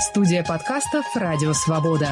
Студия 0.00 0.44
подкастов 0.44 1.06
«Радио 1.14 1.54
Свобода». 1.54 2.08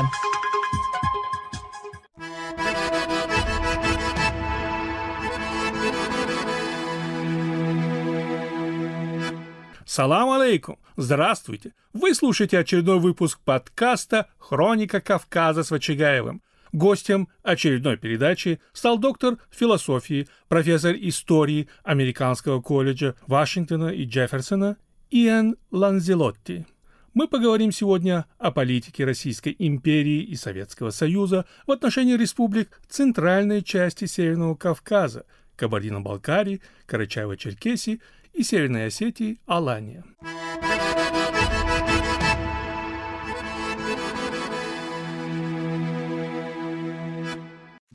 Салам 9.84 10.30
алейкум! 10.30 10.78
Здравствуйте! 10.96 11.74
Вы 11.92 12.14
слушаете 12.14 12.58
очередной 12.58 13.00
выпуск 13.00 13.38
подкаста 13.44 14.28
«Хроника 14.38 15.02
Кавказа» 15.02 15.62
с 15.62 15.70
Вачигаевым. 15.70 16.42
Гостем 16.72 17.28
очередной 17.42 17.98
передачи 17.98 18.60
стал 18.72 18.96
доктор 18.98 19.36
философии, 19.50 20.26
профессор 20.48 20.94
истории 20.98 21.68
Американского 21.82 22.62
колледжа 22.62 23.14
Вашингтона 23.26 23.88
и 23.88 24.06
Джефферсона 24.06 24.78
Иэн 25.10 25.56
Ланзелотти. 25.70 26.66
Мы 27.14 27.28
поговорим 27.28 27.70
сегодня 27.70 28.26
о 28.38 28.50
политике 28.50 29.04
Российской 29.04 29.54
империи 29.56 30.20
и 30.20 30.34
Советского 30.34 30.90
Союза 30.90 31.46
в 31.64 31.70
отношении 31.70 32.16
республик 32.16 32.80
центральной 32.88 33.62
части 33.62 34.06
Северного 34.06 34.56
Кавказа, 34.56 35.24
Кабардино-Балкарии, 35.54 36.60
Карачаево-Черкесии 36.88 38.00
и 38.32 38.42
Северной 38.42 38.86
Осетии 38.86 39.38
Алания. 39.46 40.02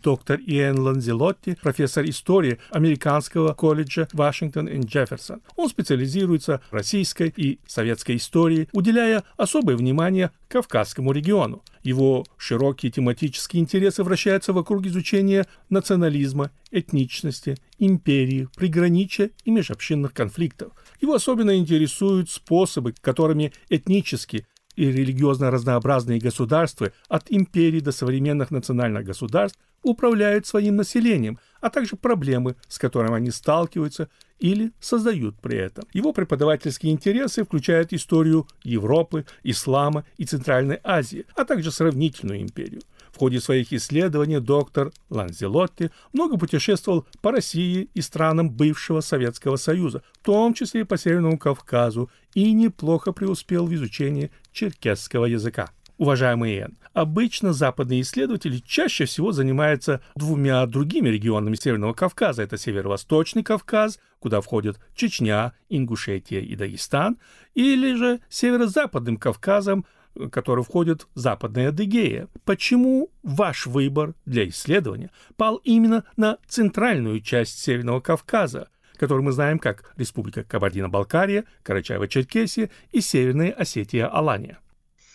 Доктор 0.01 0.39
Иэн 0.39 0.79
Ланзелотти, 0.79 1.57
профессор 1.61 2.05
истории 2.05 2.59
Американского 2.71 3.53
колледжа 3.53 4.07
Вашингтон 4.13 4.67
и 4.67 4.79
Джефферсон. 4.79 5.41
Он 5.55 5.69
специализируется 5.69 6.61
в 6.69 6.73
российской 6.73 7.33
и 7.35 7.59
советской 7.65 8.17
истории, 8.17 8.67
уделяя 8.71 9.23
особое 9.37 9.75
внимание 9.75 10.31
Кавказскому 10.47 11.11
региону. 11.11 11.63
Его 11.83 12.25
широкие 12.37 12.91
тематические 12.91 13.61
интересы 13.61 14.03
вращаются 14.03 14.51
вокруг 14.51 14.85
изучения 14.85 15.45
национализма, 15.69 16.51
этничности, 16.71 17.57
империи, 17.77 18.47
приграничия 18.55 19.31
и 19.45 19.51
межобщинных 19.51 20.13
конфликтов. 20.13 20.73
Его 21.01 21.13
особенно 21.13 21.55
интересуют 21.55 22.29
способы, 22.29 22.93
которыми 23.01 23.53
этнически 23.69 24.45
и 24.75 24.85
религиозно 24.85 25.51
разнообразные 25.51 26.19
государства 26.19 26.93
от 27.09 27.25
империи 27.29 27.81
до 27.81 27.91
современных 27.91 28.49
национальных 28.49 29.03
государств 29.03 29.59
управляют 29.83 30.45
своим 30.45 30.75
населением, 30.75 31.39
а 31.61 31.69
также 31.69 31.95
проблемы, 31.95 32.55
с 32.67 32.77
которыми 32.77 33.15
они 33.15 33.31
сталкиваются 33.31 34.09
или 34.39 34.71
создают 34.79 35.39
при 35.41 35.57
этом. 35.57 35.85
Его 35.93 36.13
преподавательские 36.13 36.93
интересы 36.93 37.43
включают 37.43 37.93
историю 37.93 38.47
Европы, 38.63 39.25
ислама 39.43 40.05
и 40.17 40.25
Центральной 40.25 40.79
Азии, 40.83 41.25
а 41.35 41.43
также 41.43 41.71
сравнительную 41.71 42.41
империю. 42.41 42.81
В 43.11 43.17
ходе 43.17 43.41
своих 43.41 43.73
исследований 43.73 44.39
доктор 44.39 44.91
Ланзелотти 45.09 45.91
много 46.13 46.37
путешествовал 46.37 47.05
по 47.21 47.31
России 47.31 47.89
и 47.93 48.01
странам 48.01 48.49
бывшего 48.49 49.01
Советского 49.01 49.57
Союза, 49.57 50.03
в 50.13 50.25
том 50.25 50.53
числе 50.53 50.81
и 50.81 50.85
по 50.85 50.97
Северному 50.97 51.37
Кавказу, 51.37 52.09
и 52.33 52.53
неплохо 52.53 53.11
преуспел 53.11 53.65
в 53.65 53.73
изучении 53.73 54.31
черкесского 54.53 55.25
языка 55.25 55.71
уважаемый 55.99 56.55
Иэн, 56.55 56.77
обычно 56.93 57.53
западные 57.53 58.01
исследователи 58.01 58.57
чаще 58.65 59.05
всего 59.05 59.31
занимаются 59.33 60.01
двумя 60.15 60.65
другими 60.65 61.09
регионами 61.09 61.55
Северного 61.55 61.93
Кавказа. 61.93 62.41
Это 62.41 62.57
Северо-Восточный 62.57 63.43
Кавказ, 63.43 63.99
куда 64.19 64.41
входят 64.41 64.79
Чечня, 64.95 65.53
Ингушетия 65.67 66.39
и 66.39 66.55
Дагестан, 66.55 67.17
или 67.53 67.93
же 67.95 68.21
Северо-Западным 68.29 69.17
Кавказом, 69.17 69.85
который 70.31 70.63
входит 70.63 71.05
Западная 71.15 71.69
Адыгея. 71.69 72.29
Почему 72.45 73.11
ваш 73.21 73.67
выбор 73.67 74.15
для 74.25 74.47
исследования 74.47 75.11
пал 75.35 75.57
именно 75.57 76.05
на 76.15 76.37
центральную 76.47 77.19
часть 77.19 77.59
Северного 77.59 77.99
Кавказа, 77.99 78.69
который 78.95 79.21
мы 79.21 79.33
знаем 79.33 79.59
как 79.59 79.91
Республика 79.97 80.43
Кабардино-Балкария, 80.43 81.43
Карачаево-Черкесия 81.65 82.69
и 82.91 83.01
Северная 83.01 83.51
Осетия-Алания? 83.51 84.59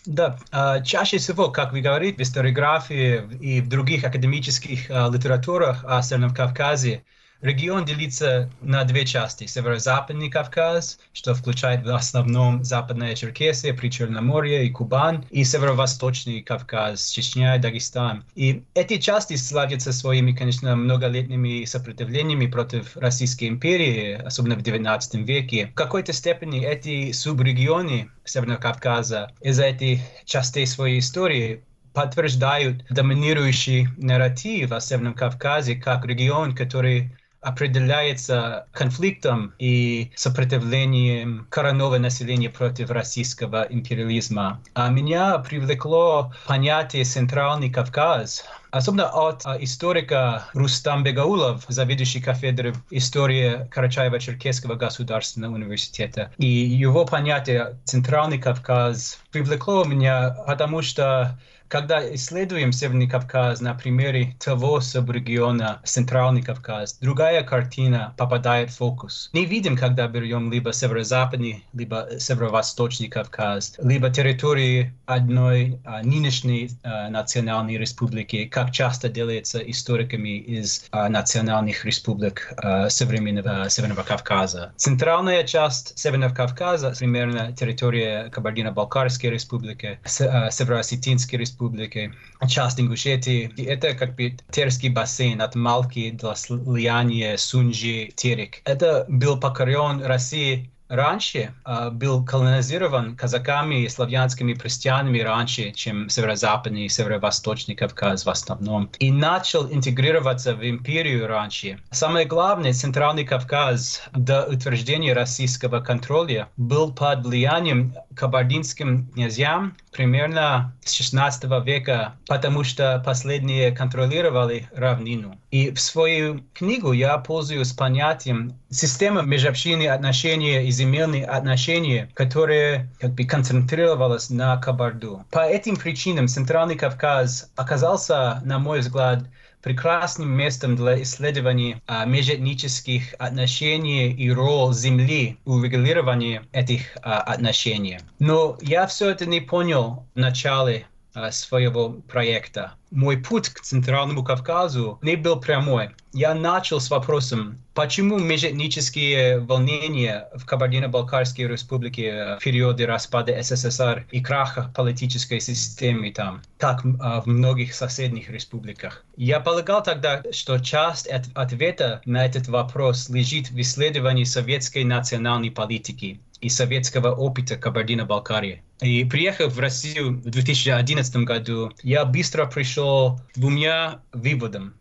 Да, 0.07 0.39
а, 0.53 0.81
чаще 0.81 1.17
всего, 1.19 1.51
как 1.51 1.73
вы 1.73 1.81
говорите, 1.81 2.19
в 2.19 2.21
историографии 2.21 3.23
и 3.41 3.61
в 3.63 3.69
других 3.69 4.05
академических 4.05 4.91
а, 4.91 5.09
литературах 5.11 5.85
о 5.85 6.03
Северном 6.03 6.35
Кавказе 6.35 7.05
Регион 7.45 7.85
делится 7.85 8.49
на 8.63 8.85
две 8.85 9.05
части. 9.05 9.45
Северо-западный 9.45 10.31
Кавказ, 10.31 10.99
что 11.13 11.35
включает 11.35 11.85
в 11.85 11.95
основном 11.95 12.65
Западная 12.65 13.15
Черкесия, 13.15 13.75
Причерноморье 13.75 14.65
и 14.65 14.71
Кубань, 14.71 15.27
и 15.29 15.45
Северо-восточный 15.45 16.41
Кавказ, 16.41 17.11
Чечня 17.11 17.57
и 17.57 17.59
Дагестан. 17.59 18.25
И 18.35 18.65
эти 18.73 18.97
части 18.97 19.37
славятся 19.37 19.93
своими, 19.93 20.33
конечно, 20.33 20.75
многолетними 20.75 21.67
сопротивлениями 21.67 22.47
против 22.47 22.97
Российской 22.97 23.49
империи, 23.49 24.15
особенно 24.15 24.57
в 24.57 24.63
XIX 24.63 25.01
веке. 25.23 25.67
В 25.67 25.75
какой-то 25.75 26.15
степени 26.15 26.65
эти 26.65 27.13
субрегионы 27.13 28.09
Северного 28.25 28.59
Кавказа 28.59 29.33
из-за 29.43 29.65
этих 29.65 30.01
частей 30.25 30.67
своей 30.67 31.01
истории 31.01 31.63
подтверждают 31.93 32.87
доминирующий 32.89 33.89
нарратив 33.99 34.73
о 34.73 34.81
Северном 34.81 35.13
Кавказе 35.13 35.77
как 35.77 36.07
регион, 36.07 36.57
который 36.57 37.13
определяется 37.45 38.67
конфликтом 38.73 39.55
и 39.59 40.11
сопротивлением 40.17 41.47
коренного 41.51 41.99
населения 41.99 42.51
против 42.51 42.91
российского 42.91 43.67
империализма. 43.69 44.61
А 44.75 44.89
меня 44.89 45.39
привлекло 45.39 46.33
понятие 46.47 47.05
«Центральный 47.05 47.71
Кавказ», 47.71 48.45
особенно 48.71 49.09
от 49.09 49.43
а, 49.45 49.57
историка 49.63 50.47
Рустам 50.53 51.05
Бегаулов, 51.05 51.65
заведующий 51.69 52.21
кафедрой 52.21 52.75
истории 52.91 53.69
Карачаева-Черкесского 53.71 54.75
государственного 54.75 55.55
университета. 55.55 56.33
И 56.39 56.47
его 56.47 57.05
понятие 57.05 57.79
«Центральный 57.85 58.39
Кавказ» 58.39 59.21
привлекло 59.31 59.85
меня, 59.85 60.31
потому 60.47 60.83
что 60.83 61.39
когда 61.75 62.15
исследуем 62.15 62.71
Северный 62.71 63.09
Кавказ 63.09 63.61
на 63.61 63.75
примере 63.75 64.37
того 64.39 64.81
субрегиона 64.81 65.81
Центральный 65.83 66.41
Кавказ, 66.41 66.99
другая 67.01 67.43
картина 67.43 68.15
попадает 68.17 68.71
в 68.71 68.77
фокус. 68.77 69.29
Не 69.33 69.45
видим, 69.45 69.77
когда 69.77 70.07
берем 70.07 70.53
либо 70.53 70.73
северо-западный, 70.73 71.65
либо 71.73 72.11
северо-восточный 72.17 73.09
Кавказ, 73.09 73.75
либо 73.83 74.09
территории 74.09 74.95
одной 75.07 75.81
а, 75.85 76.05
нынешней 76.05 76.71
а, 76.85 77.09
национальной 77.09 77.77
республики, 77.77 78.45
как 78.45 78.71
часто 78.71 79.09
делается 79.09 79.59
историками 79.59 80.39
из 80.39 80.85
а, 80.93 81.09
национальных 81.09 81.85
республик 81.85 82.53
а, 82.57 82.89
современного 82.89 83.69
Северного 83.69 84.05
Кавказа. 84.05 84.73
Центральная 84.77 85.43
часть 85.43 85.99
Северного 85.99 86.33
Кавказа, 86.33 86.95
примерно 86.97 87.53
территория 87.53 88.31
Кабардино-Балкарской 88.31 89.31
республики, 89.31 89.99
а, 90.21 90.53
Северо-Осетинской 90.53 91.37
республики, 91.37 91.64
республики, 91.65 92.13
часть 92.49 92.81
Ингушетии. 92.81 93.53
Это 93.65 93.95
как 93.95 94.17
бы 94.17 94.37
Терский 94.51 94.91
бассейн 94.91 95.41
от 95.41 95.55
Малки 95.55 96.11
до 96.11 96.35
слияния 96.35 97.37
Сунжи, 97.37 98.11
Терек. 98.15 98.61
Это 98.65 99.07
был 99.09 99.39
покорен 99.41 100.03
Россией 100.03 100.71
раньше 100.89 101.55
э, 101.65 101.91
был 101.91 102.25
колонизирован 102.25 103.17
казаками 103.17 103.83
и 103.83 103.89
славянскими 103.89 104.55
крестьянами 104.55 105.21
раньше, 105.21 105.73
чем 105.73 106.09
северо-западный 106.09 106.85
и 106.85 106.89
северо-восточный 106.89 107.75
Кавказ 107.75 108.27
в 108.27 108.31
основном, 108.31 108.91
и 108.99 109.11
начал 109.11 109.71
интегрироваться 109.73 110.55
в 110.55 110.69
империю 110.69 111.27
раньше. 111.27 111.81
Самое 111.91 112.27
главное, 112.27 112.73
Центральный 112.73 113.25
Кавказ 113.25 114.03
до 114.13 114.45
утверждения 114.47 115.13
российского 115.13 115.81
контроля 115.81 116.49
был 116.57 116.93
под 116.93 117.25
влиянием 117.25 117.95
кабардинским 118.15 119.09
князьям 119.09 119.77
примерно 119.95 120.75
с 120.85 120.93
16 120.93 121.45
века, 121.65 122.15
потому 122.27 122.65
что 122.65 123.03
последние 123.05 123.71
контролировали 123.71 124.69
равнину. 124.75 125.39
И 125.51 125.71
в 125.71 125.81
свою 125.81 126.45
книгу 126.53 126.93
я 126.93 127.17
пользуюсь 127.19 127.73
понятием 127.73 128.59
система 128.71 129.23
межобщинных 129.23 129.93
отношений 129.93 130.67
и 130.67 130.71
земельные 130.71 131.25
отношения, 131.25 132.11
которые 132.15 132.91
как 133.01 133.13
бы 133.13 133.25
концентрировалась 133.25 134.31
на 134.31 134.57
Кабарду. 134.57 135.25
По 135.31 135.47
этим 135.47 135.77
причинам 135.77 136.27
Центральный 136.27 136.75
Кавказ 136.75 137.51
оказался, 137.57 138.43
на 138.45 138.59
мой 138.59 138.81
взгляд, 138.81 139.25
прекрасным 139.65 140.31
местом 140.31 140.77
для 140.77 141.03
исследований 141.03 141.77
а, 141.87 142.05
межэтнических 142.05 143.15
отношений 143.19 144.13
и 144.13 144.31
роль 144.31 144.75
Земли 144.75 145.39
в 145.47 145.65
регулировании 145.65 146.43
этих 146.53 146.99
а, 147.03 147.21
отношений. 147.23 147.99
Но 148.19 148.59
я 148.61 148.87
все 148.87 149.11
это 149.11 149.25
не 149.25 149.41
понял 149.41 150.07
в 150.15 150.19
начале 150.19 150.87
своего 151.31 151.91
проекта. 152.09 152.75
Мой 152.91 153.17
путь 153.19 153.49
к 153.49 153.61
Центральному 153.61 154.23
Кавказу 154.23 154.99
не 155.03 155.17
был 155.17 155.41
прямой. 155.41 155.91
Я 156.13 156.33
начал 156.33 156.81
с 156.81 156.91
вопросом, 156.91 157.59
почему 157.75 158.19
межэтнические 158.21 159.41
волнения 159.41 160.29
в 160.35 160.47
Кабардино-Балкарской 160.47 161.49
республике 161.49 162.37
в 162.39 162.45
периоды 162.45 162.87
распада 162.87 163.43
СССР 163.43 164.07
и 164.13 164.21
краха 164.21 164.73
политической 164.77 165.41
системы 165.41 166.13
там, 166.13 166.43
как 166.59 166.85
в 166.85 167.23
многих 167.27 167.75
соседних 167.75 168.31
республиках. 168.31 169.05
Я 169.17 169.41
полагал 169.41 169.83
тогда, 169.83 170.23
что 170.33 170.59
часть 170.59 171.09
от 171.09 171.25
ответа 171.35 172.01
на 172.05 172.25
этот 172.25 172.47
вопрос 172.47 173.09
лежит 173.09 173.51
в 173.51 173.61
исследовании 173.61 174.25
советской 174.25 174.85
национальной 174.85 175.51
политики 175.51 176.21
и 176.41 176.49
советского 176.49 177.13
опыта 177.13 177.57
Кабардино-Балкарии. 177.57 178.63
И 178.81 179.05
приехав 179.05 179.55
в 179.55 179.61
Россию 179.61 180.19
в 180.19 180.31
2011 180.31 181.17
году, 181.19 181.73
я 181.83 182.05
быстро 182.05 182.47
пришел 182.47 183.21
двумя 183.35 184.01
выводам. 184.13 184.75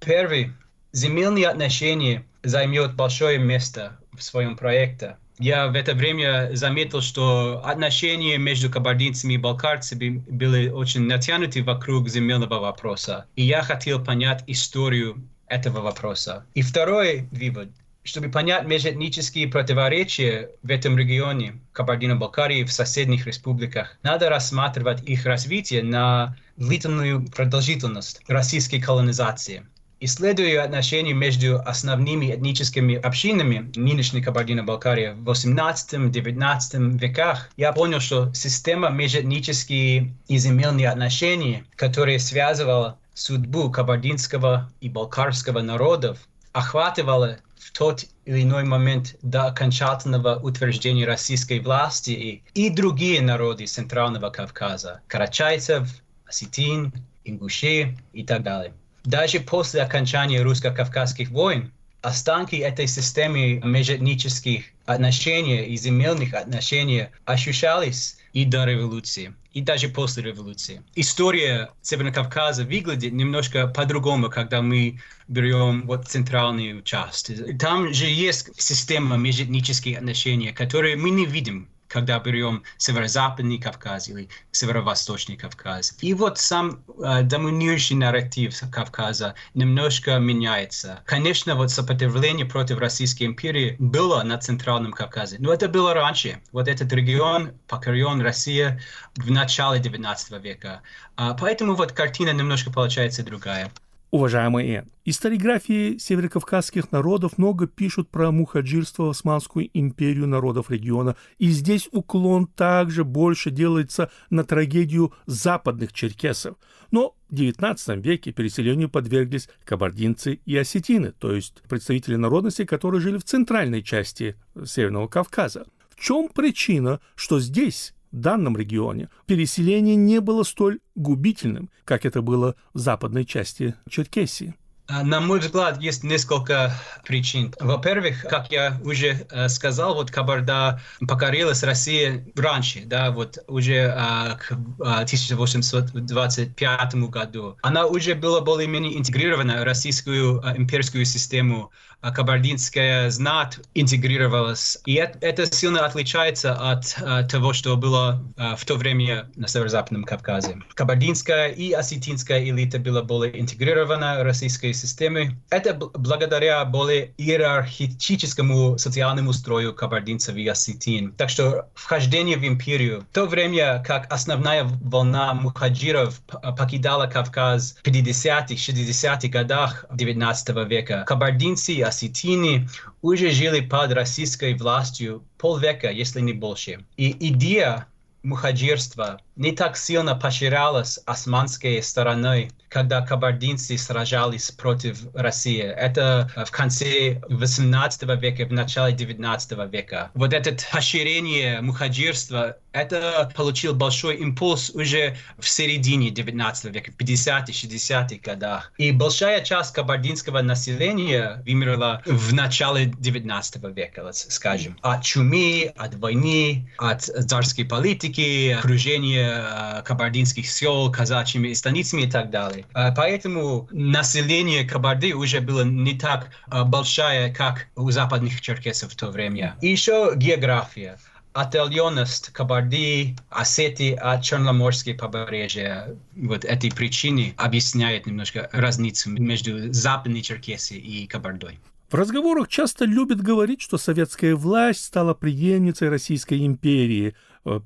Первый. 0.00 0.52
Земельные 0.92 1.48
отношения 1.48 2.24
займет 2.42 2.94
большое 2.94 3.38
место 3.38 3.98
в 4.12 4.22
своем 4.22 4.56
проекте. 4.56 5.16
Я 5.38 5.66
в 5.66 5.74
это 5.74 5.94
время 5.94 6.50
заметил, 6.54 7.00
что 7.00 7.60
отношения 7.64 8.38
между 8.38 8.70
кабардинцами 8.70 9.34
и 9.34 9.38
балкарцами 9.38 10.22
были 10.28 10.68
очень 10.68 11.02
натянуты 11.02 11.64
вокруг 11.64 12.08
земельного 12.08 12.60
вопроса. 12.60 13.26
И 13.34 13.42
я 13.42 13.62
хотел 13.62 14.02
понять 14.02 14.44
историю 14.46 15.26
этого 15.48 15.80
вопроса. 15.80 16.46
И 16.54 16.62
второй 16.62 17.28
вывод 17.32 17.68
чтобы 18.04 18.28
понять 18.28 18.66
межэтнические 18.66 19.48
противоречия 19.48 20.50
в 20.62 20.70
этом 20.70 20.96
регионе 20.98 21.58
Кабардино-Балкарии 21.72 22.64
в 22.64 22.72
соседних 22.72 23.26
республиках, 23.26 23.96
надо 24.02 24.28
рассматривать 24.28 25.02
их 25.08 25.24
развитие 25.24 25.82
на 25.82 26.36
длительную 26.58 27.26
продолжительность 27.26 28.20
российской 28.28 28.78
колонизации. 28.78 29.66
Исследуя 30.00 30.64
отношения 30.64 31.14
между 31.14 31.58
основными 31.60 32.34
этническими 32.34 32.96
общинами 32.96 33.72
нынешней 33.74 34.20
Кабардино-Балкарии 34.20 35.14
в 35.16 35.30
18-19 35.30 36.98
веках, 36.98 37.48
я 37.56 37.72
понял, 37.72 38.00
что 38.00 38.30
система 38.34 38.90
межэтнические 38.90 40.14
и 40.28 40.36
земельные 40.36 40.90
отношения, 40.90 41.64
которые 41.74 42.18
связывала 42.18 42.98
судьбу 43.14 43.70
кабардинского 43.70 44.70
и 44.82 44.90
балкарского 44.90 45.62
народов, 45.62 46.18
охватывала 46.52 47.38
в 47.64 47.72
тот 47.72 48.04
или 48.26 48.42
иной 48.42 48.64
момент 48.64 49.16
до 49.22 49.46
окончательного 49.46 50.36
утверждения 50.36 51.06
российской 51.06 51.60
власти 51.60 52.42
и, 52.52 52.68
другие 52.68 53.22
народы 53.22 53.64
Центрального 53.64 54.28
Кавказа, 54.28 55.00
карачайцев, 55.06 55.88
осетин, 56.26 56.92
ингушей 57.24 57.96
и 58.12 58.22
так 58.22 58.42
далее. 58.42 58.74
Даже 59.04 59.40
после 59.40 59.80
окончания 59.80 60.42
русско-кавказских 60.42 61.30
войн 61.30 61.72
останки 62.02 62.56
этой 62.56 62.86
системы 62.86 63.62
межэтнических 63.64 64.66
отношений 64.84 65.64
и 65.64 65.76
земельных 65.78 66.34
отношений 66.34 67.06
ощущались 67.24 68.18
и 68.34 68.44
до 68.44 68.64
революции, 68.64 69.32
и 69.52 69.62
даже 69.62 69.88
после 69.88 70.24
революции. 70.24 70.82
История 70.96 71.70
Северного 71.82 72.14
Кавказа 72.14 72.64
выглядит 72.64 73.12
немножко 73.12 73.68
по-другому, 73.68 74.28
когда 74.28 74.60
мы 74.60 75.00
берем 75.28 75.86
вот 75.86 76.08
центральную 76.08 76.82
часть. 76.82 77.30
Там 77.58 77.94
же 77.94 78.06
есть 78.06 78.50
система 78.60 79.16
межэтнических 79.16 79.96
отношений, 79.98 80.52
которые 80.52 80.96
мы 80.96 81.10
не 81.10 81.26
видим 81.26 81.68
когда 81.94 82.18
берем 82.18 82.64
северо-западный 82.76 83.58
Кавказ 83.58 84.08
или 84.08 84.28
северо-восточный 84.50 85.36
Кавказ. 85.36 85.96
И 86.00 86.12
вот 86.12 86.38
сам 86.38 86.82
э, 86.98 87.22
доминирующий 87.22 87.94
нарратив 87.94 88.52
Кавказа 88.72 89.36
немножко 89.54 90.18
меняется. 90.18 91.02
Конечно, 91.06 91.54
вот 91.54 91.70
сопротивление 91.70 92.46
против 92.46 92.78
Российской 92.78 93.22
империи 93.24 93.76
было 93.78 94.24
на 94.24 94.38
Центральном 94.38 94.92
Кавказе, 94.92 95.36
но 95.38 95.52
это 95.52 95.68
было 95.68 95.94
раньше. 95.94 96.42
Вот 96.50 96.66
этот 96.66 96.92
регион 96.92 97.52
покорен 97.68 98.20
Россия 98.20 98.80
в 99.14 99.30
начале 99.30 99.78
19 99.78 100.42
века. 100.42 100.82
А, 101.14 101.34
поэтому 101.34 101.76
вот 101.76 101.92
картина 101.92 102.30
немножко 102.30 102.72
получается 102.72 103.22
другая. 103.22 103.70
Уважаемый 104.14 104.68
Эн, 104.68 104.92
историографии 105.04 105.98
северокавказских 105.98 106.92
народов 106.92 107.36
много 107.36 107.66
пишут 107.66 108.08
про 108.10 108.30
мухаджирство 108.30 109.06
в 109.06 109.10
Османскую 109.10 109.68
империю 109.74 110.28
народов 110.28 110.70
региона, 110.70 111.16
и 111.38 111.48
здесь 111.48 111.88
уклон 111.90 112.46
также 112.46 113.02
больше 113.02 113.50
делается 113.50 114.12
на 114.30 114.44
трагедию 114.44 115.12
западных 115.26 115.92
черкесов. 115.92 116.56
Но 116.92 117.16
в 117.28 117.34
XIX 117.34 118.00
веке 118.00 118.30
переселению 118.30 118.88
подверглись 118.88 119.48
кабардинцы 119.64 120.38
и 120.46 120.56
осетины, 120.56 121.10
то 121.10 121.34
есть 121.34 121.60
представители 121.68 122.14
народности, 122.14 122.64
которые 122.64 123.00
жили 123.00 123.18
в 123.18 123.24
центральной 123.24 123.82
части 123.82 124.36
Северного 124.64 125.08
Кавказа. 125.08 125.66
В 125.88 126.00
чем 126.00 126.28
причина, 126.28 127.00
что 127.16 127.40
здесь 127.40 127.94
данном 128.20 128.56
регионе 128.56 129.08
переселение 129.26 129.96
не 129.96 130.20
было 130.20 130.42
столь 130.42 130.80
губительным, 130.94 131.70
как 131.84 132.06
это 132.06 132.22
было 132.22 132.54
в 132.72 132.78
западной 132.78 133.24
части 133.24 133.74
Черкесии. 133.88 134.54
А, 134.86 135.02
на 135.02 135.20
мой 135.20 135.40
взгляд, 135.40 135.80
есть 135.80 136.04
несколько 136.04 136.74
причин. 137.06 137.54
Во-первых, 137.58 138.24
как 138.24 138.52
я 138.52 138.78
уже 138.84 139.26
э, 139.30 139.48
сказал, 139.48 139.94
вот 139.94 140.10
Кабарда 140.10 140.78
покорилась 141.08 141.62
России 141.62 142.30
раньше, 142.36 142.82
да, 142.84 143.10
вот 143.10 143.38
уже 143.48 143.76
э, 143.76 144.36
к 144.36 144.52
1825 144.78 146.94
году. 147.08 147.56
Она 147.62 147.86
уже 147.86 148.14
была 148.14 148.42
более-менее 148.42 148.98
интегрирована 148.98 149.62
в 149.62 149.64
российскую 149.64 150.42
имперскую 150.54 151.06
систему 151.06 151.72
а 151.93 151.93
кабардинская 152.10 153.10
знать 153.10 153.58
интегрировалась. 153.74 154.78
И 154.86 154.94
это, 154.94 155.46
сильно 155.46 155.84
отличается 155.84 156.54
от 156.54 156.96
а, 157.00 157.22
того, 157.24 157.52
что 157.52 157.76
было 157.76 158.22
а, 158.36 158.56
в 158.56 158.64
то 158.64 158.76
время 158.76 159.30
на 159.36 159.48
Северо-Западном 159.48 160.04
Кавказе. 160.04 160.58
Кабардинская 160.74 161.48
и 161.48 161.72
осетинская 161.72 162.42
элита 162.44 162.78
была 162.78 163.02
более 163.02 163.40
интегрирована 163.40 164.18
в 164.20 164.22
российской 164.22 164.72
системе. 164.72 165.38
Это 165.50 165.74
благодаря 165.74 166.64
более 166.64 167.12
иерархическому 167.18 168.78
социальному 168.78 169.32
строю 169.32 169.74
кабардинцев 169.74 170.36
и 170.36 170.46
осетин. 170.46 171.12
Так 171.12 171.30
что 171.30 171.68
вхождение 171.74 172.36
в 172.36 172.44
империю, 172.44 173.02
в 173.02 173.14
то 173.14 173.26
время 173.26 173.82
как 173.86 174.12
основная 174.12 174.64
волна 174.64 175.34
мухаджиров 175.34 176.20
покидала 176.58 177.06
Кавказ 177.06 177.76
в 177.82 177.86
50-х, 177.86 178.54
60-х 178.54 179.28
годах 179.28 179.84
19 179.92 180.68
века, 180.68 181.04
кабардинцы 181.06 181.72
и 181.72 181.82
осетины 181.94 182.68
уже 183.02 183.30
жили 183.30 183.60
под 183.60 183.92
российской 183.92 184.54
властью 184.54 185.24
полвека, 185.38 185.90
если 185.90 186.20
не 186.20 186.32
больше. 186.32 186.84
И 186.96 187.14
идея 187.28 187.86
мухаджирства 188.24 189.20
не 189.36 189.52
так 189.52 189.76
сильно 189.76 190.14
поощрялась 190.14 190.98
османской 191.06 191.82
стороной, 191.82 192.50
когда 192.68 193.02
кабардинцы 193.02 193.78
сражались 193.78 194.50
против 194.50 194.98
России. 195.14 195.62
Это 195.62 196.30
в 196.46 196.50
конце 196.50 197.20
18 197.28 198.02
века, 198.20 198.46
в 198.46 198.52
начале 198.52 198.94
19 198.94 199.52
века. 199.72 200.10
Вот 200.14 200.32
это 200.32 200.56
поощрение 200.72 201.60
мухаджирства, 201.60 202.56
это 202.72 203.30
получил 203.36 203.74
большой 203.74 204.16
импульс 204.16 204.70
уже 204.70 205.16
в 205.38 205.48
середине 205.48 206.10
19 206.10 206.74
века, 206.74 206.90
в 206.90 206.96
50-60-х 206.96 208.16
годах. 208.22 208.72
И 208.78 208.90
большая 208.90 209.44
часть 209.44 209.72
кабардинского 209.72 210.42
населения 210.42 211.42
вымерла 211.46 212.02
в 212.04 212.34
начале 212.34 212.86
19 212.86 213.62
века, 213.76 214.10
скажем. 214.12 214.76
От 214.82 215.04
чумы, 215.04 215.72
от 215.76 215.94
войны, 215.94 216.68
от 216.78 217.02
царской 217.02 217.64
политики, 217.64 218.56
окружения 218.58 219.23
Э, 219.24 219.82
кабардинских 219.82 220.50
сел 220.50 220.90
казачьими 220.90 221.52
станицами 221.52 222.02
и 222.02 222.10
так 222.10 222.30
далее. 222.30 222.66
Э, 222.74 222.94
поэтому 222.94 223.68
население 223.70 224.64
Кабарды 224.64 225.14
уже 225.14 225.40
было 225.40 225.64
не 225.64 225.98
так 225.98 226.30
э, 226.50 226.64
большое, 226.64 227.32
как 227.32 227.68
у 227.76 227.90
западных 227.90 228.40
черкесов 228.40 228.92
в 228.92 228.96
то 228.96 229.08
время. 229.08 229.56
И 229.60 229.68
еще 229.68 230.12
география 230.16 230.98
отдаленность 231.32 232.30
Кабарди, 232.30 233.16
Осетии 233.28 233.92
от 233.94 234.22
Черноморского 234.22 234.94
побережья. 234.94 235.96
Вот 236.14 236.44
эти 236.44 236.70
причины 236.70 237.34
объясняют 237.36 238.06
немножко 238.06 238.48
разницу 238.52 239.10
между 239.10 239.72
Западной 239.72 240.22
Черкесией 240.22 240.80
и 240.80 241.06
Кабардой. 241.08 241.58
В 241.90 241.96
разговорах 241.96 242.48
часто 242.48 242.86
любят 242.86 243.20
говорить, 243.20 243.60
что 243.60 243.78
советская 243.78 244.34
власть 244.34 244.84
стала 244.84 245.14
преемницей 245.14 245.88
Российской 245.88 246.44
империи, 246.46 247.14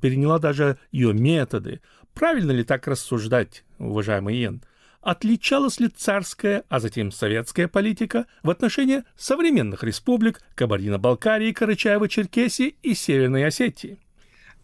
переняла 0.00 0.38
даже 0.38 0.78
ее 0.92 1.12
методы. 1.12 1.80
Правильно 2.14 2.52
ли 2.52 2.64
так 2.64 2.86
рассуждать, 2.86 3.64
уважаемый 3.78 4.34
Иен? 4.34 4.62
Отличалась 5.00 5.78
ли 5.78 5.88
царская, 5.88 6.64
а 6.68 6.80
затем 6.80 7.12
советская 7.12 7.68
политика 7.68 8.26
в 8.42 8.50
отношении 8.50 9.04
современных 9.16 9.84
республик 9.84 10.40
Кабардино-Балкарии, 10.54 11.52
Карачаево-Черкесии 11.52 12.74
и 12.82 12.94
Северной 12.94 13.46
Осетии? 13.46 14.00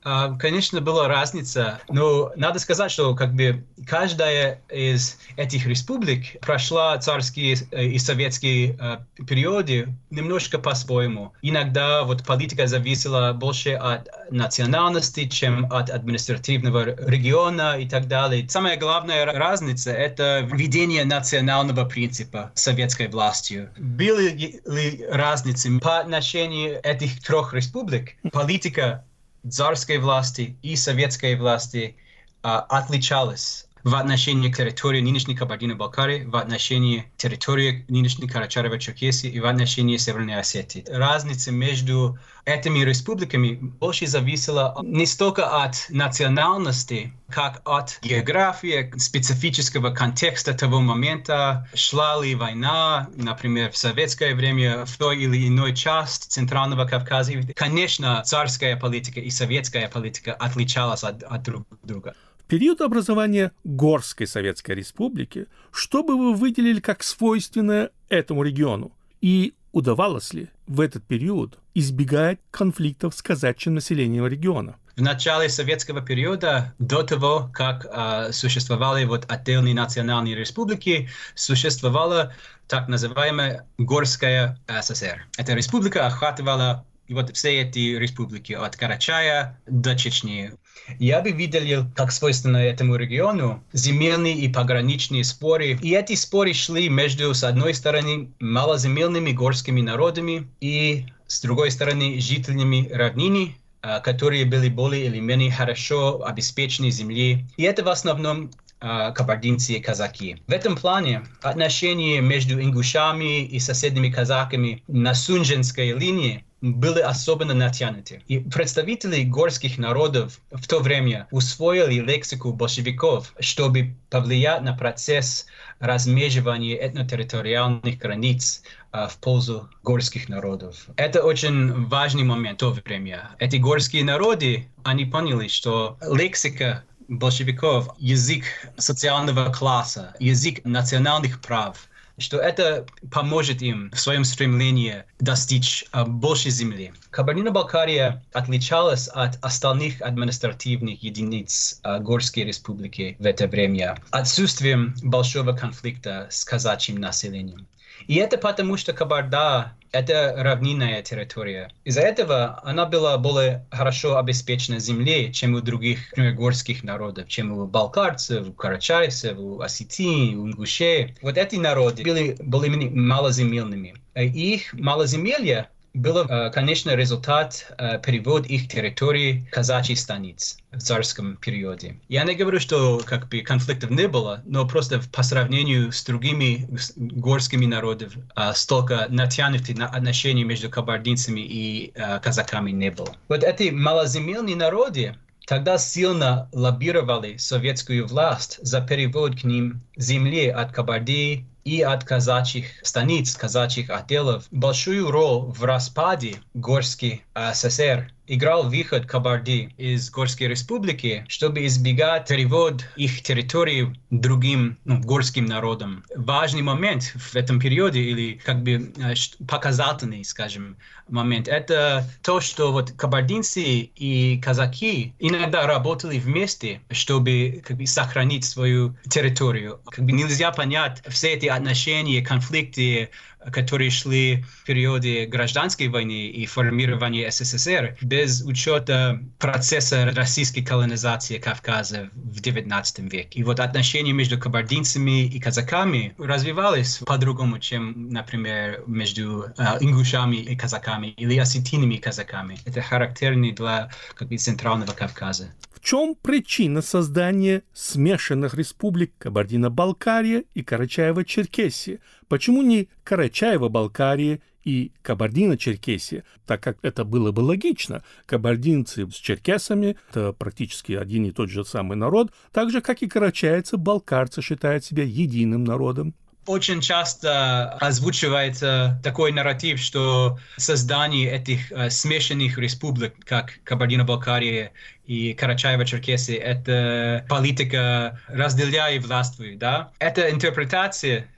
А, 0.04 0.34
конечно, 0.36 0.82
была 0.82 1.08
разница, 1.08 1.80
но 1.88 2.30
надо 2.36 2.58
сказать, 2.58 2.90
что 2.90 3.14
как 3.14 3.34
бы 3.34 3.64
каждая 3.86 4.60
из 4.70 5.18
этих 5.36 5.66
республик 5.66 6.38
прошла 6.40 6.96
царские 6.98 7.56
э, 7.70 7.86
и 7.86 7.98
советские 7.98 8.76
э, 8.78 8.98
периоды 9.24 9.88
немножко 10.10 10.58
по-своему. 10.58 11.32
Иногда 11.40 12.04
вот 12.04 12.22
политика 12.24 12.66
зависела 12.66 13.32
больше 13.32 13.72
от 13.72 14.08
национальности, 14.30 15.26
чем 15.26 15.72
от 15.72 15.88
административного 15.88 16.84
региона 17.08 17.76
и 17.78 17.88
так 17.88 18.06
далее. 18.06 18.46
Самая 18.48 18.76
главная 18.76 19.24
разница— 19.24 19.90
это 19.92 20.40
введение 20.40 21.06
национального 21.06 21.86
принципа 21.86 22.52
советской 22.54 23.08
властью. 23.08 23.70
Были 23.78 24.60
ли 24.66 25.06
разницы 25.10 25.80
по 25.80 26.00
отношению 26.00 26.78
этих 26.82 27.22
трех 27.22 27.54
республик? 27.54 28.16
Политика 28.32 29.04
царской 29.48 29.98
власти 29.98 30.56
и 30.62 30.76
советской 30.76 31.36
власти 31.36 31.96
а, 32.42 32.60
отличалась 32.60 33.66
в 33.84 33.94
отношении 33.96 34.50
территории 34.50 35.02
нынешней 35.02 35.36
Кабардино-Балкарии, 35.36 36.24
в 36.24 36.36
отношении 36.36 37.04
территории 37.18 37.84
нынешней 37.88 38.28
Карачаево-Черкесии 38.28 39.28
и 39.28 39.40
в 39.40 39.46
отношении 39.46 39.98
Северной 39.98 40.36
Осетии. 40.36 40.84
Разница 40.88 41.52
между 41.52 42.18
этими 42.46 42.80
республиками 42.80 43.54
больше 43.54 44.06
зависела 44.06 44.74
не 44.82 45.04
столько 45.04 45.62
от 45.62 45.86
национальности, 45.90 47.12
как 47.28 47.60
от 47.66 47.98
географии, 48.02 48.92
специфического 48.96 49.90
контекста 49.90 50.54
того 50.54 50.80
момента, 50.80 51.68
шла 51.74 52.22
ли 52.22 52.34
война, 52.34 53.08
например, 53.14 53.70
в 53.70 53.76
советское 53.76 54.34
время 54.34 54.86
в 54.86 54.96
той 54.96 55.22
или 55.22 55.46
иной 55.46 55.74
части 55.74 56.28
Центрального 56.28 56.86
Кавказа. 56.86 57.32
Конечно, 57.54 58.22
царская 58.24 58.76
политика 58.76 59.20
и 59.20 59.28
советская 59.28 59.88
политика 59.88 60.32
отличалась 60.32 61.04
от, 61.04 61.22
от 61.22 61.42
друг 61.42 61.66
друга 61.82 62.14
период 62.48 62.80
образования 62.80 63.52
Горской 63.64 64.26
Советской 64.26 64.72
Республики, 64.72 65.46
что 65.72 66.02
бы 66.02 66.16
вы 66.16 66.34
выделили 66.34 66.80
как 66.80 67.02
свойственное 67.02 67.90
этому 68.08 68.42
региону? 68.42 68.92
И 69.20 69.54
удавалось 69.72 70.32
ли 70.32 70.48
в 70.66 70.80
этот 70.80 71.04
период 71.04 71.58
избегать 71.74 72.38
конфликтов 72.50 73.14
с 73.14 73.22
казачьим 73.22 73.74
населением 73.74 74.26
региона? 74.26 74.76
В 74.96 75.02
начале 75.02 75.48
советского 75.48 76.02
периода, 76.02 76.72
до 76.78 77.02
того, 77.02 77.50
как 77.52 77.84
э, 77.84 78.30
существовали 78.32 79.04
вот 79.04 79.24
отдельные 79.28 79.74
национальные 79.74 80.36
республики, 80.36 81.08
существовала 81.34 82.32
так 82.68 82.86
называемая 82.86 83.66
Горская 83.76 84.56
ССР. 84.68 85.26
Эта 85.36 85.54
республика 85.54 86.06
охватывала 86.06 86.86
вот 87.12 87.36
все 87.36 87.62
эти 87.62 87.96
республики 87.96 88.52
от 88.52 88.76
Карачая 88.76 89.60
до 89.66 89.94
Чечни. 89.94 90.52
Я 90.98 91.20
бы 91.20 91.30
видел, 91.30 91.86
как 91.94 92.12
свойственно 92.12 92.58
этому 92.58 92.96
региону, 92.96 93.62
земельные 93.72 94.34
и 94.34 94.48
пограничные 94.48 95.24
споры. 95.24 95.78
И 95.80 95.94
эти 95.94 96.14
споры 96.14 96.52
шли 96.52 96.88
между, 96.88 97.32
с 97.34 97.44
одной 97.44 97.74
стороны, 97.74 98.30
малоземельными 98.40 99.32
горскими 99.32 99.80
народами 99.80 100.48
и, 100.60 101.06
с 101.26 101.40
другой 101.40 101.70
стороны, 101.70 102.20
жителями 102.20 102.88
равнины, 102.92 103.56
а, 103.82 104.00
которые 104.00 104.44
были 104.44 104.68
более 104.68 105.06
или 105.06 105.20
менее 105.20 105.50
хорошо 105.50 106.24
обеспечены 106.24 106.90
землей. 106.90 107.44
И 107.56 107.64
это 107.64 107.84
в 107.84 107.88
основном 107.88 108.50
а, 108.80 109.12
кабардинцы 109.12 109.74
и 109.74 109.80
казаки. 109.80 110.42
В 110.46 110.52
этом 110.52 110.76
плане 110.76 111.22
отношения 111.42 112.20
между 112.20 112.60
ингушами 112.60 113.44
и 113.44 113.58
соседними 113.58 114.10
казаками 114.10 114.82
на 114.88 115.14
Сунженской 115.14 115.92
линии 115.92 116.44
были 116.72 117.00
особенно 117.00 117.52
натянуты. 117.52 118.22
И 118.26 118.38
представители 118.38 119.22
горских 119.22 119.76
народов 119.76 120.40
в 120.50 120.66
то 120.66 120.80
время 120.80 121.28
усвоили 121.30 122.00
лексику 122.00 122.54
большевиков, 122.54 123.34
чтобы 123.38 123.94
повлиять 124.08 124.62
на 124.62 124.74
процесс 124.74 125.44
размеживания 125.78 126.76
этнотерриториальных 126.76 127.98
границ 127.98 128.62
uh, 128.92 129.08
в 129.08 129.18
пользу 129.18 129.68
горских 129.82 130.30
народов. 130.30 130.86
Это 130.96 131.22
очень 131.22 131.86
важный 131.86 132.24
момент 132.24 132.58
в 132.58 132.60
то 132.60 132.70
время. 132.70 133.30
Эти 133.38 133.56
горские 133.56 134.04
народы, 134.04 134.66
они 134.84 135.04
поняли, 135.04 135.48
что 135.48 135.98
лексика 136.00 136.82
большевиков, 137.08 137.94
язык 137.98 138.44
социального 138.78 139.52
класса, 139.52 140.14
язык 140.18 140.64
национальных 140.64 141.42
прав– 141.42 141.88
что 142.18 142.38
это 142.38 142.86
поможет 143.10 143.62
им 143.62 143.90
в 143.92 143.98
своем 143.98 144.24
стремлении 144.24 145.04
достичь 145.18 145.84
uh, 145.92 146.06
большей 146.06 146.50
земли. 146.50 146.92
Кабардино-Балкария 147.10 148.22
отличалась 148.32 149.08
от 149.08 149.38
остальных 149.42 150.00
административных 150.00 151.02
единиц 151.02 151.80
uh, 151.82 152.00
Горской 152.00 152.44
республики 152.44 153.16
в 153.18 153.26
это 153.26 153.46
время 153.48 153.96
отсутствием 154.10 154.94
большого 155.02 155.52
конфликта 155.52 156.28
с 156.30 156.44
казачьим 156.44 156.96
населением. 156.96 157.66
И 158.06 158.16
это 158.16 158.38
потому, 158.38 158.76
что 158.76 158.92
Кабарда— 158.92 159.72
это 159.94 160.34
равнинная 160.36 161.02
территория. 161.02 161.70
Из-за 161.84 162.00
этого 162.00 162.60
она 162.64 162.84
была 162.84 163.16
более 163.16 163.64
хорошо 163.70 164.18
обеспечена 164.18 164.80
землей, 164.80 165.32
чем 165.32 165.54
у 165.54 165.60
других 165.60 166.10
например, 166.10 166.34
горских 166.34 166.82
народов, 166.82 167.28
чем 167.28 167.52
у 167.52 167.66
балкарцев, 167.66 168.48
у 168.48 168.52
карачайцев, 168.52 169.38
у 169.38 169.60
осетин, 169.60 170.38
у 170.38 170.48
ингушей. 170.48 171.14
Вот 171.22 171.38
эти 171.38 171.56
народы 171.56 172.02
были 172.02 172.36
более-менее 172.40 172.90
малоземельными. 172.90 173.94
Их 174.14 174.74
малоземелье 174.74 175.68
было, 175.94 176.26
э, 176.28 176.50
конечно, 176.50 176.94
результат 176.94 177.72
э, 177.78 178.00
перевода 178.04 178.48
их 178.48 178.68
территории 178.68 179.48
казачьих 179.50 179.98
станиц 179.98 180.58
в 180.72 180.80
царском 180.80 181.36
периоде. 181.36 182.00
Я 182.08 182.24
не 182.24 182.34
говорю, 182.34 182.58
что 182.58 183.00
как 183.06 183.28
бы 183.28 183.40
конфликтов 183.40 183.90
не 183.90 184.08
было, 184.08 184.42
но 184.44 184.66
просто 184.66 185.00
по 185.12 185.22
сравнению 185.22 185.92
с 185.92 186.04
другими 186.04 186.68
горскими 186.96 187.66
народами 187.66 188.10
а, 188.34 188.52
столько 188.54 189.06
натянутых 189.08 189.76
отношений 189.80 190.44
между 190.44 190.68
кабардинцами 190.68 191.40
и 191.40 191.92
э, 191.94 192.18
казаками 192.18 192.72
не 192.72 192.90
было. 192.90 193.14
Вот 193.28 193.44
эти 193.44 193.70
малоземельные 193.70 194.56
народы, 194.56 195.14
Тогда 195.46 195.76
сильно 195.76 196.48
лоббировали 196.52 197.36
советскую 197.36 198.06
власть 198.06 198.58
за 198.62 198.80
перевод 198.80 199.38
к 199.38 199.44
ним 199.44 199.82
земли 199.94 200.48
от 200.48 200.72
Кабардии 200.72 201.46
и 201.64 201.82
от 201.82 202.04
казачьих 202.04 202.66
станиц, 202.82 203.34
казачьих 203.36 203.90
отделов. 203.90 204.46
Большую 204.50 205.10
роль 205.10 205.52
в 205.52 205.64
распаде 205.64 206.36
Горской 206.54 207.24
СССР 207.34 208.13
играл 208.26 208.68
выход 208.68 209.06
Кабарди 209.06 209.70
из 209.76 210.10
Горской 210.10 210.48
республики, 210.48 211.24
чтобы 211.28 211.66
избегать 211.66 212.28
перевод 212.28 212.84
их 212.96 213.22
территории 213.22 213.94
другим 214.10 214.78
ну, 214.84 215.00
горским 215.00 215.46
народам. 215.46 216.04
Важный 216.14 216.62
момент 216.62 217.02
в 217.02 217.34
этом 217.34 217.60
периоде, 217.60 218.00
или 218.00 218.34
как 218.44 218.62
бы 218.62 218.92
э, 218.96 219.14
показательный, 219.46 220.24
скажем, 220.24 220.76
момент, 221.08 221.48
это 221.48 222.08
то, 222.22 222.40
что 222.40 222.72
вот 222.72 222.92
кабардинцы 222.92 223.62
и 223.62 224.40
казаки 224.40 225.14
иногда 225.18 225.66
работали 225.66 226.18
вместе, 226.18 226.80
чтобы 226.90 227.62
как 227.64 227.76
бы, 227.76 227.86
сохранить 227.86 228.44
свою 228.44 228.96
территорию. 229.08 229.80
Как 229.86 230.04
бы 230.04 230.12
нельзя 230.12 230.50
понять 230.50 231.02
все 231.08 231.34
эти 231.34 231.46
отношения, 231.46 232.22
конфликты, 232.22 233.10
которые 233.52 233.90
шли 233.90 234.42
в 234.42 234.64
периоде 234.64 235.26
гражданской 235.26 235.88
войны 235.88 236.28
и 236.28 236.46
формирования 236.46 237.30
СССР 237.30 237.96
без 238.00 238.42
учета 238.42 239.20
процесса 239.38 240.10
российской 240.14 240.62
колонизации 240.62 241.38
Кавказа 241.38 242.10
в 242.14 242.40
XIX 242.40 243.08
веке. 243.08 243.38
И 243.38 243.42
вот 243.42 243.60
отношения 243.60 244.12
между 244.12 244.38
кабардинцами 244.38 245.26
и 245.26 245.40
казаками 245.40 246.14
развивались 246.18 246.98
по-другому, 246.98 247.58
чем, 247.58 248.10
например, 248.10 248.82
между 248.86 249.46
uh, 249.56 249.78
ингушами 249.80 250.36
и 250.36 250.56
казаками 250.56 251.08
или 251.08 251.36
осетинами 251.38 251.94
и 251.94 251.98
казаками. 251.98 252.58
Это 252.64 252.80
характерно 252.82 253.52
для 253.52 253.90
как 254.14 254.28
бы, 254.28 254.36
Центрального 254.36 254.92
Кавказа. 254.92 255.50
В 255.72 255.80
чем 255.80 256.14
причина 256.14 256.80
создания 256.80 257.62
смешанных 257.74 258.54
республик 258.54 259.12
Кабардино-Балкария 259.18 260.44
и 260.54 260.62
Карачаево-Черкесия? 260.62 261.98
Почему 262.28 262.62
не 262.62 262.88
Карачаево-Балкария 263.04 264.40
и 264.64 264.92
Кабардино-Черкесия, 265.02 266.24
так 266.46 266.62
как 266.62 266.78
это 266.82 267.04
было 267.04 267.32
бы 267.32 267.40
логично. 267.40 268.02
Кабардинцы 268.26 269.08
с 269.10 269.14
черкесами– 269.14 269.96
это 270.10 270.32
практически 270.32 270.92
один 270.92 271.26
и 271.26 271.30
тот 271.30 271.50
же 271.50 271.64
самый 271.64 271.96
народ, 271.96 272.32
так 272.52 272.70
же, 272.70 272.80
как 272.80 273.02
и 273.02 273.06
карачайцы, 273.06 273.76
балкарцы 273.76 274.42
считают 274.42 274.84
себя 274.84 275.04
единым 275.04 275.64
народом. 275.64 276.14
Очень 276.46 276.82
часто 276.82 277.70
озвучивается 277.80 279.00
такой 279.02 279.32
нарратив, 279.32 279.80
что 279.80 280.38
создание 280.58 281.30
этих 281.30 281.72
э, 281.72 281.88
смешанных 281.88 282.58
республик, 282.58 283.14
как 283.24 283.60
Кабардино-Балкария 283.64 284.72
и 285.06 285.32
Карачаево-Черкесия, 285.32 286.38
это 286.38 287.24
политика 287.30 288.20
«разделяй 288.28 288.96
и 288.96 288.98
властвуй». 288.98 289.56
Да? 289.56 289.90
Эта 289.98 290.30
интерпретация 290.30 291.28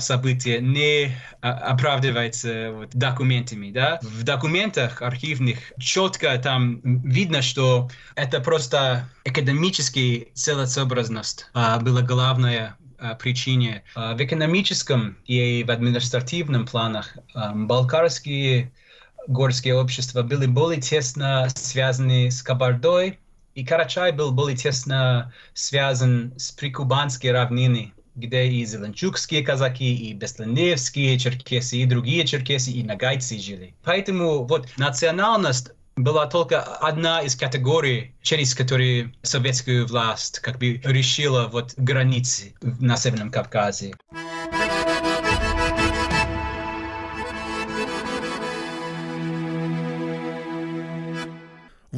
событие 0.00 0.60
не 0.60 1.04
э, 1.04 1.10
оправдывается 1.40 2.72
вот, 2.72 2.90
документами. 2.90 3.70
Да? 3.70 3.98
В 4.02 4.22
документах 4.22 5.02
архивных 5.02 5.58
четко 5.78 6.36
там 6.38 6.80
видно, 6.82 7.42
что 7.42 7.90
это 8.14 8.40
просто 8.40 9.08
академический 9.24 10.28
целесообразность 10.34 11.46
э, 11.54 11.80
была 11.80 12.02
главная 12.02 12.76
причине. 13.18 13.82
В 13.94 14.16
экономическом 14.18 15.18
и 15.26 15.62
в 15.64 15.70
административном 15.70 16.66
планах 16.66 17.14
балкарские 17.34 18.72
горские 19.26 19.74
общества 19.74 20.22
были 20.22 20.46
более 20.46 20.80
тесно 20.80 21.46
связаны 21.54 22.30
с 22.30 22.42
Кабардой, 22.42 23.18
и 23.54 23.64
Карачай 23.64 24.12
был 24.12 24.32
более 24.32 24.56
тесно 24.56 25.32
связан 25.54 26.34
с 26.36 26.52
прикубанской 26.52 27.32
равниной, 27.32 27.94
где 28.16 28.46
и 28.46 28.64
зеленчукские 28.64 29.42
казаки, 29.42 29.94
и 29.94 30.12
беслендеевские 30.12 31.18
черкесы, 31.18 31.76
и 31.76 31.86
другие 31.86 32.26
черкесы, 32.26 32.72
и 32.72 32.82
нагайцы 32.82 33.38
жили. 33.38 33.74
Поэтому 33.84 34.44
вот 34.44 34.68
национальность 34.76 35.70
была 35.96 36.26
только 36.26 36.62
одна 36.62 37.22
из 37.22 37.36
категорий, 37.36 38.14
через 38.22 38.54
которые 38.54 39.14
советская 39.22 39.86
власть 39.86 40.40
как 40.40 40.58
бы 40.58 40.80
решила 40.84 41.48
вот 41.48 41.74
границы 41.76 42.54
на 42.60 42.96
Северном 42.96 43.30
Кавказе. 43.30 43.94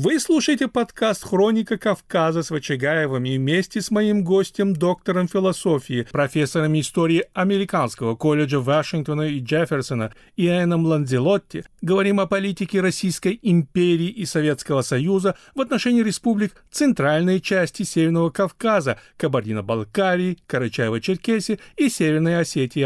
Вы 0.01 0.21
слушаете 0.21 0.69
подкаст 0.69 1.25
«Хроника 1.25 1.77
Кавказа» 1.77 2.45
с 2.45 2.53
Вачагаевым 2.53 3.25
и 3.25 3.37
вместе 3.37 3.81
с 3.81 3.91
моим 3.91 4.23
гостем, 4.23 4.73
доктором 4.73 5.27
философии, 5.27 6.07
профессором 6.13 6.79
истории 6.79 7.25
Американского 7.33 8.15
колледжа 8.15 8.61
Вашингтона 8.61 9.23
и 9.23 9.41
Джефферсона 9.41 10.15
Иэном 10.37 10.87
Ланзелотти 10.87 11.65
говорим 11.83 12.21
о 12.21 12.27
политике 12.27 12.81
Российской 12.81 13.41
империи 13.43 14.07
и 14.07 14.25
Советского 14.25 14.83
Союза 14.83 15.35
в 15.57 15.61
отношении 15.61 16.05
республик 16.05 16.63
центральной 16.71 17.41
части 17.41 17.83
Северного 17.83 18.31
Кавказа, 18.31 19.01
Кабардино-Балкарии, 19.17 20.39
Карачаево-Черкесии 20.47 21.59
и 21.77 21.89
Северной 21.89 22.39
Осетии 22.39 22.83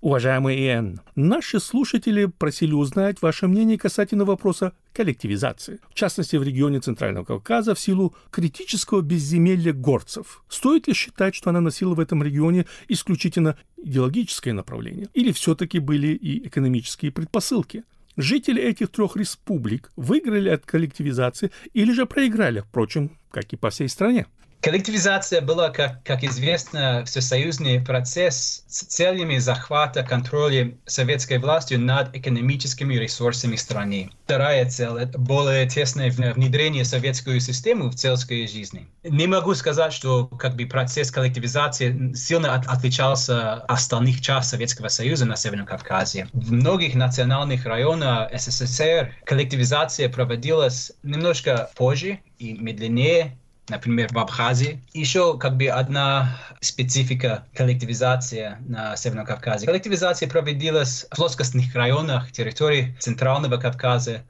Уважаемый 0.00 0.56
Иэн, 0.56 1.00
наши 1.16 1.58
слушатели 1.58 2.26
просили 2.26 2.72
узнать 2.72 3.20
ваше 3.20 3.48
мнение 3.48 3.76
касательно 3.76 4.24
вопроса 4.24 4.72
коллективизации. 4.92 5.80
В 5.90 5.94
частности, 5.94 6.36
в 6.36 6.44
регионе 6.44 6.78
Центрального 6.78 7.24
Кавказа 7.24 7.74
в 7.74 7.80
силу 7.80 8.14
критического 8.30 9.00
безземелья 9.00 9.72
горцев. 9.72 10.44
Стоит 10.48 10.86
ли 10.86 10.94
считать, 10.94 11.34
что 11.34 11.50
она 11.50 11.60
носила 11.60 11.94
в 11.94 12.00
этом 12.00 12.22
регионе 12.22 12.66
исключительно 12.86 13.58
идеологическое 13.76 14.54
направление? 14.54 15.08
Или 15.14 15.32
все-таки 15.32 15.80
были 15.80 16.08
и 16.08 16.46
экономические 16.46 17.10
предпосылки? 17.10 17.82
Жители 18.16 18.62
этих 18.62 18.90
трех 18.90 19.16
республик 19.16 19.90
выиграли 19.96 20.48
от 20.48 20.64
коллективизации 20.64 21.50
или 21.74 21.92
же 21.92 22.06
проиграли, 22.06 22.60
впрочем, 22.60 23.18
как 23.32 23.52
и 23.52 23.56
по 23.56 23.70
всей 23.70 23.88
стране. 23.88 24.26
Коллективизация 24.60 25.40
была, 25.40 25.70
как, 25.70 26.02
как 26.02 26.24
известно, 26.24 27.04
всесоюзный 27.04 27.80
процесс 27.80 28.64
с 28.66 28.82
целями 28.82 29.38
захвата 29.38 30.02
контроля 30.02 30.76
советской 30.84 31.38
властью 31.38 31.80
над 31.80 32.14
экономическими 32.16 32.94
ресурсами 32.94 33.54
страны. 33.54 34.10
Вторая 34.24 34.68
цель– 34.68 35.06
более 35.14 35.68
тесное 35.68 36.10
внедрение 36.10 36.84
советскую 36.84 37.40
систему 37.40 37.90
в 37.90 37.96
сельской 37.96 38.48
жизни. 38.48 38.88
Не 39.04 39.28
могу 39.28 39.54
сказать, 39.54 39.92
что 39.92 40.26
как 40.26 40.56
бы, 40.56 40.66
процесс 40.66 41.12
коллективизации 41.12 42.12
сильно 42.14 42.54
от, 42.54 42.66
отличался 42.66 43.54
от 43.54 43.70
остальных 43.70 44.20
частей 44.20 44.48
Советского 44.48 44.88
Союза 44.88 45.24
на 45.24 45.36
Северном 45.36 45.66
Кавказе. 45.66 46.28
В 46.32 46.52
многих 46.52 46.94
национальных 46.94 47.64
районах 47.64 48.30
СССР 48.36 49.14
коллективизация 49.24 50.08
проводилась 50.08 50.92
немножко 51.02 51.70
позже 51.76 52.20
и 52.38 52.54
медленнее, 52.54 53.38
например, 53.68 54.08
в 54.12 54.18
Абхазии. 54.18 54.82
Еще 54.92 55.38
как 55.38 55.56
бы 55.56 55.66
одна 55.66 56.36
специфика 56.60 57.44
коллективизации 57.54 58.56
на 58.66 58.96
Северном 58.96 59.26
Кавказе. 59.26 59.66
Коллективизация 59.66 60.28
проводилась 60.28 61.06
в 61.10 61.16
плоскостных 61.16 61.74
районах 61.74 62.32
территории 62.32 62.96
Центрального 62.98 63.56
Кавказа, 63.56 64.22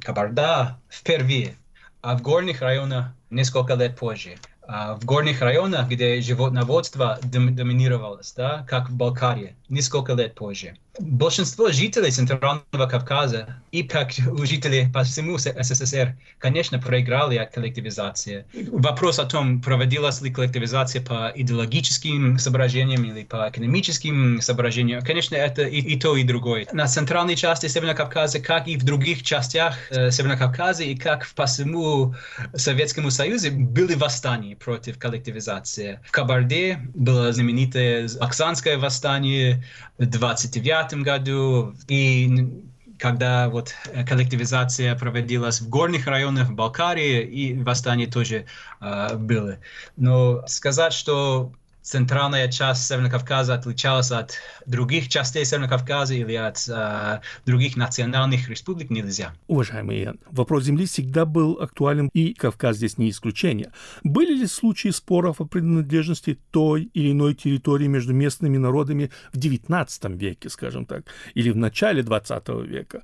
Кабарда 0.00 0.78
впервые, 0.90 1.54
а 2.02 2.16
в 2.16 2.22
горных 2.22 2.60
районах 2.62 3.06
несколько 3.30 3.74
лет 3.74 3.96
позже. 3.96 4.36
А 4.64 4.94
в 4.94 5.04
горных 5.04 5.40
районах, 5.40 5.88
где 5.88 6.20
животноводство 6.20 7.18
доминировалось, 7.22 8.32
да, 8.32 8.64
как 8.68 8.90
в 8.90 8.94
Балкарии, 8.94 9.56
несколько 9.72 10.14
лет 10.14 10.34
позже 10.34 10.76
большинство 10.98 11.70
жителей 11.70 12.10
Центрального 12.10 12.86
Кавказа 12.88 13.56
и 13.70 13.82
как 13.82 14.12
жители 14.12 14.90
по 14.92 15.02
всему 15.04 15.38
СССР, 15.38 16.16
конечно, 16.38 16.78
проиграли 16.78 17.36
от 17.36 17.52
коллективизации. 17.52 18.44
Вопрос 18.70 19.18
о 19.18 19.24
том, 19.24 19.62
проводилась 19.62 20.20
ли 20.20 20.30
коллективизация 20.30 21.02
по 21.02 21.32
идеологическим 21.34 22.38
соображениям 22.38 23.04
или 23.04 23.24
по 23.24 23.48
экономическим 23.48 24.40
соображениям, 24.42 25.02
конечно, 25.02 25.34
это 25.34 25.62
и, 25.62 25.78
и 25.78 25.98
то, 25.98 26.16
и 26.16 26.24
другое. 26.24 26.66
На 26.72 26.86
центральной 26.86 27.36
части 27.36 27.66
Северного 27.66 27.96
Кавказа, 27.96 28.40
как 28.40 28.68
и 28.68 28.76
в 28.76 28.84
других 28.84 29.22
частях 29.22 29.76
э, 29.90 30.10
Северного 30.10 30.38
Кавказа, 30.38 30.82
и 30.82 30.94
как 30.94 31.26
по 31.34 31.46
всему 31.46 32.14
Советскому 32.54 33.10
Союзу, 33.10 33.50
были 33.52 33.94
восстания 33.94 34.56
против 34.56 34.98
коллективизации. 34.98 36.00
В 36.04 36.10
Кабарде 36.10 36.80
было 36.94 37.32
знаменитое 37.32 38.08
Оксанское 38.20 38.76
восстание 38.76 39.61
29 39.98 40.62
2009 40.62 41.04
году, 41.04 41.74
и 41.88 42.62
когда 42.98 43.48
вот 43.48 43.74
коллективизация 44.08 44.94
проводилась 44.94 45.60
в 45.60 45.68
горных 45.68 46.06
районах 46.06 46.50
в 46.50 46.54
Балкарии, 46.54 47.22
и 47.22 47.60
восстание 47.60 48.06
тоже 48.06 48.46
э, 48.80 49.16
было. 49.16 49.58
Но 49.96 50.46
сказать, 50.46 50.92
что 50.92 51.52
центральная 51.82 52.48
часть 52.48 52.86
Северного 52.86 53.12
Кавказа 53.12 53.54
отличалась 53.54 54.10
от 54.10 54.34
других 54.66 55.08
частей 55.08 55.44
Северного 55.44 55.70
Кавказа 55.78 56.14
или 56.14 56.34
от 56.34 56.66
э, 56.68 57.20
других 57.44 57.76
национальных 57.76 58.48
республик 58.48 58.90
нельзя. 58.90 59.34
Уважаемый 59.48 60.00
Ян, 60.00 60.18
вопрос 60.30 60.64
земли 60.64 60.86
всегда 60.86 61.24
был 61.24 61.58
актуален, 61.60 62.08
и 62.14 62.34
Кавказ 62.34 62.76
здесь 62.76 62.98
не 62.98 63.10
исключение. 63.10 63.72
Были 64.04 64.34
ли 64.34 64.46
случаи 64.46 64.90
споров 64.90 65.40
о 65.40 65.44
принадлежности 65.44 66.38
той 66.50 66.84
или 66.94 67.12
иной 67.12 67.34
территории 67.34 67.86
между 67.86 68.14
местными 68.14 68.58
народами 68.58 69.10
в 69.32 69.38
XIX 69.38 70.16
веке, 70.16 70.48
скажем 70.48 70.86
так, 70.86 71.04
или 71.34 71.50
в 71.50 71.56
начале 71.56 72.02
XX 72.02 72.66
века? 72.66 73.02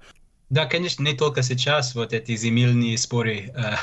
Да, 0.51 0.65
конечно, 0.65 1.03
не 1.03 1.13
только 1.13 1.43
сейчас 1.43 1.95
вот 1.95 2.15
эти 2.15 2.35
земельные 2.35 2.97
споры 2.97 3.53
э, 3.55 3.75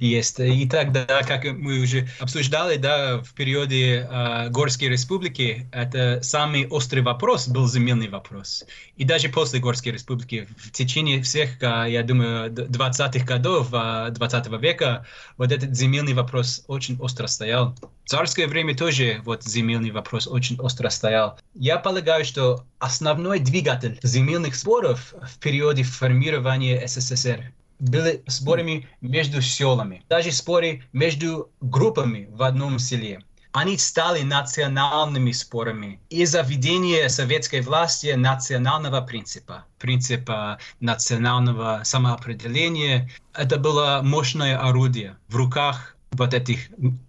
есть. 0.00 0.40
И 0.40 0.66
тогда, 0.66 1.04
как 1.22 1.44
мы 1.44 1.80
уже 1.80 2.08
обсуждали, 2.18 2.76
да, 2.76 3.18
в 3.18 3.34
периоде 3.34 4.08
э, 4.10 4.48
Горской 4.48 4.88
республики, 4.88 5.68
это 5.70 6.22
самый 6.22 6.66
острый 6.68 7.00
вопрос 7.00 7.46
был 7.46 7.68
земельный 7.68 8.08
вопрос. 8.08 8.64
И 8.96 9.04
даже 9.04 9.28
после 9.28 9.60
Горской 9.60 9.92
республики, 9.92 10.48
в 10.56 10.70
течение 10.70 11.22
всех, 11.22 11.62
э, 11.62 11.90
я 11.90 12.02
думаю, 12.02 12.50
20-х 12.50 13.26
годов 13.26 13.68
э, 13.72 14.08
20 14.10 14.46
века, 14.62 15.04
вот 15.36 15.52
этот 15.52 15.76
земельный 15.76 16.14
вопрос 16.14 16.64
очень 16.68 16.96
остро 17.00 17.26
стоял. 17.26 17.76
Царское 18.06 18.46
время 18.46 18.76
тоже 18.76 19.20
вот 19.24 19.44
земельный 19.44 19.90
вопрос 19.90 20.26
очень 20.26 20.58
остро 20.60 20.90
стоял. 20.90 21.38
Я 21.54 21.78
полагаю, 21.78 22.24
что 22.24 22.64
основной 22.78 23.38
двигатель 23.38 23.98
земельных 24.02 24.56
споров 24.56 25.14
в 25.22 25.38
периоде 25.38 25.84
формирования 25.84 26.86
СССР 26.86 27.52
были 27.78 28.22
спорами 28.26 28.88
между 29.00 29.40
селами, 29.40 30.02
даже 30.08 30.32
споры 30.32 30.84
между 30.92 31.50
группами 31.60 32.28
в 32.30 32.42
одном 32.42 32.78
селе. 32.78 33.20
Они 33.52 33.78
стали 33.78 34.22
национальными 34.22 35.30
спорами 35.30 36.00
из-за 36.10 36.40
введения 36.42 37.08
советской 37.08 37.60
власти 37.60 38.08
национального 38.08 39.00
принципа, 39.00 39.64
принципа 39.78 40.58
национального 40.80 41.82
самоопределения. 41.84 43.08
Это 43.32 43.56
было 43.56 44.00
мощное 44.02 44.58
орудие 44.58 45.16
в 45.28 45.36
руках 45.36 45.93
вот 46.16 46.34
этих 46.34 46.68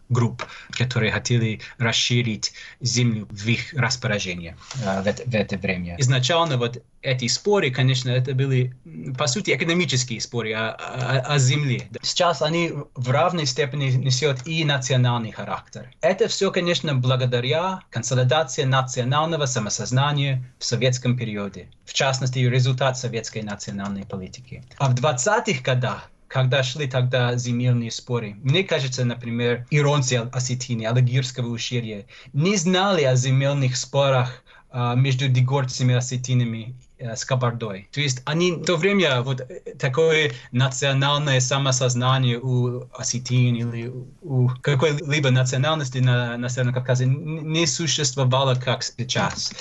групп, 0.09 0.45
которые 0.71 1.11
хотели 1.11 1.61
расширить 1.77 2.53
землю 2.79 3.27
в 3.29 3.47
их 3.47 3.73
распоряжение 3.73 4.55
uh, 4.83 5.03
в, 5.03 5.07
это, 5.07 5.23
в 5.23 5.33
это 5.33 5.57
время. 5.57 5.95
Изначально 5.97 6.57
вот 6.57 6.83
эти 7.01 7.27
споры, 7.27 7.71
конечно, 7.71 8.09
это 8.09 8.33
были, 8.33 8.75
по 9.17 9.27
сути, 9.27 9.51
экономические 9.51 10.21
споры 10.21 10.53
о, 10.53 10.71
о, 10.71 11.19
о 11.33 11.37
земле. 11.39 11.87
Сейчас 12.01 12.41
они 12.41 12.71
в 12.95 13.09
равной 13.09 13.45
степени 13.45 13.91
несут 13.91 14.45
и 14.45 14.63
национальный 14.63 15.31
характер. 15.31 15.91
Это 16.01 16.27
все, 16.27 16.51
конечно, 16.51 16.95
благодаря 16.95 17.81
консолидации 17.89 18.63
национального 18.63 19.45
самосознания 19.45 20.43
в 20.59 20.65
советском 20.65 21.17
периоде. 21.17 21.67
В 21.85 21.93
частности, 21.93 22.39
результат 22.39 22.97
советской 22.97 23.41
национальной 23.41 24.05
политики. 24.05 24.63
А 24.77 24.89
в 24.89 24.95
20-х 24.95 25.61
годах 25.63 26.09
когда 26.27 26.63
шли 26.63 26.87
тогда 26.87 27.35
земельные 27.35 27.91
споры. 27.91 28.35
Мне 28.43 28.63
кажется, 28.63 29.05
например, 29.05 29.65
иронцы 29.69 30.15
Осетины, 30.31 30.85
Алагирского 30.85 31.47
ущелья 31.47 32.05
не 32.33 32.55
знали 32.55 33.03
о 33.03 33.15
земельных 33.15 33.77
спорах 33.77 34.43
а, 34.77 34.93
между 34.93 35.29
дегорцами 35.29 35.93
и 35.93 35.95
осетинами 35.95 36.75
э, 36.97 37.15
с 37.15 37.23
Кабардой. 37.23 37.87
То 37.93 38.01
есть 38.01 38.21
они 38.25 38.51
в 38.51 38.65
то 38.65 38.75
время 38.75 39.21
вот 39.21 39.39
э, 39.39 39.75
такое 39.79 40.33
национальное 40.51 41.39
самосознание 41.39 42.39
у 42.39 42.89
осетин 42.91 43.55
или 43.55 43.93
у 44.21 44.49
какой-либо 44.61 45.31
национальности 45.31 45.99
на, 45.99 46.35
на 46.35 46.49
Северном 46.49 46.73
Кавказе 46.73 47.05
не 47.05 47.65
существовало, 47.67 48.55
как 48.55 48.83
сейчас. 48.83 49.53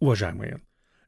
Уважаемые, 0.00 0.62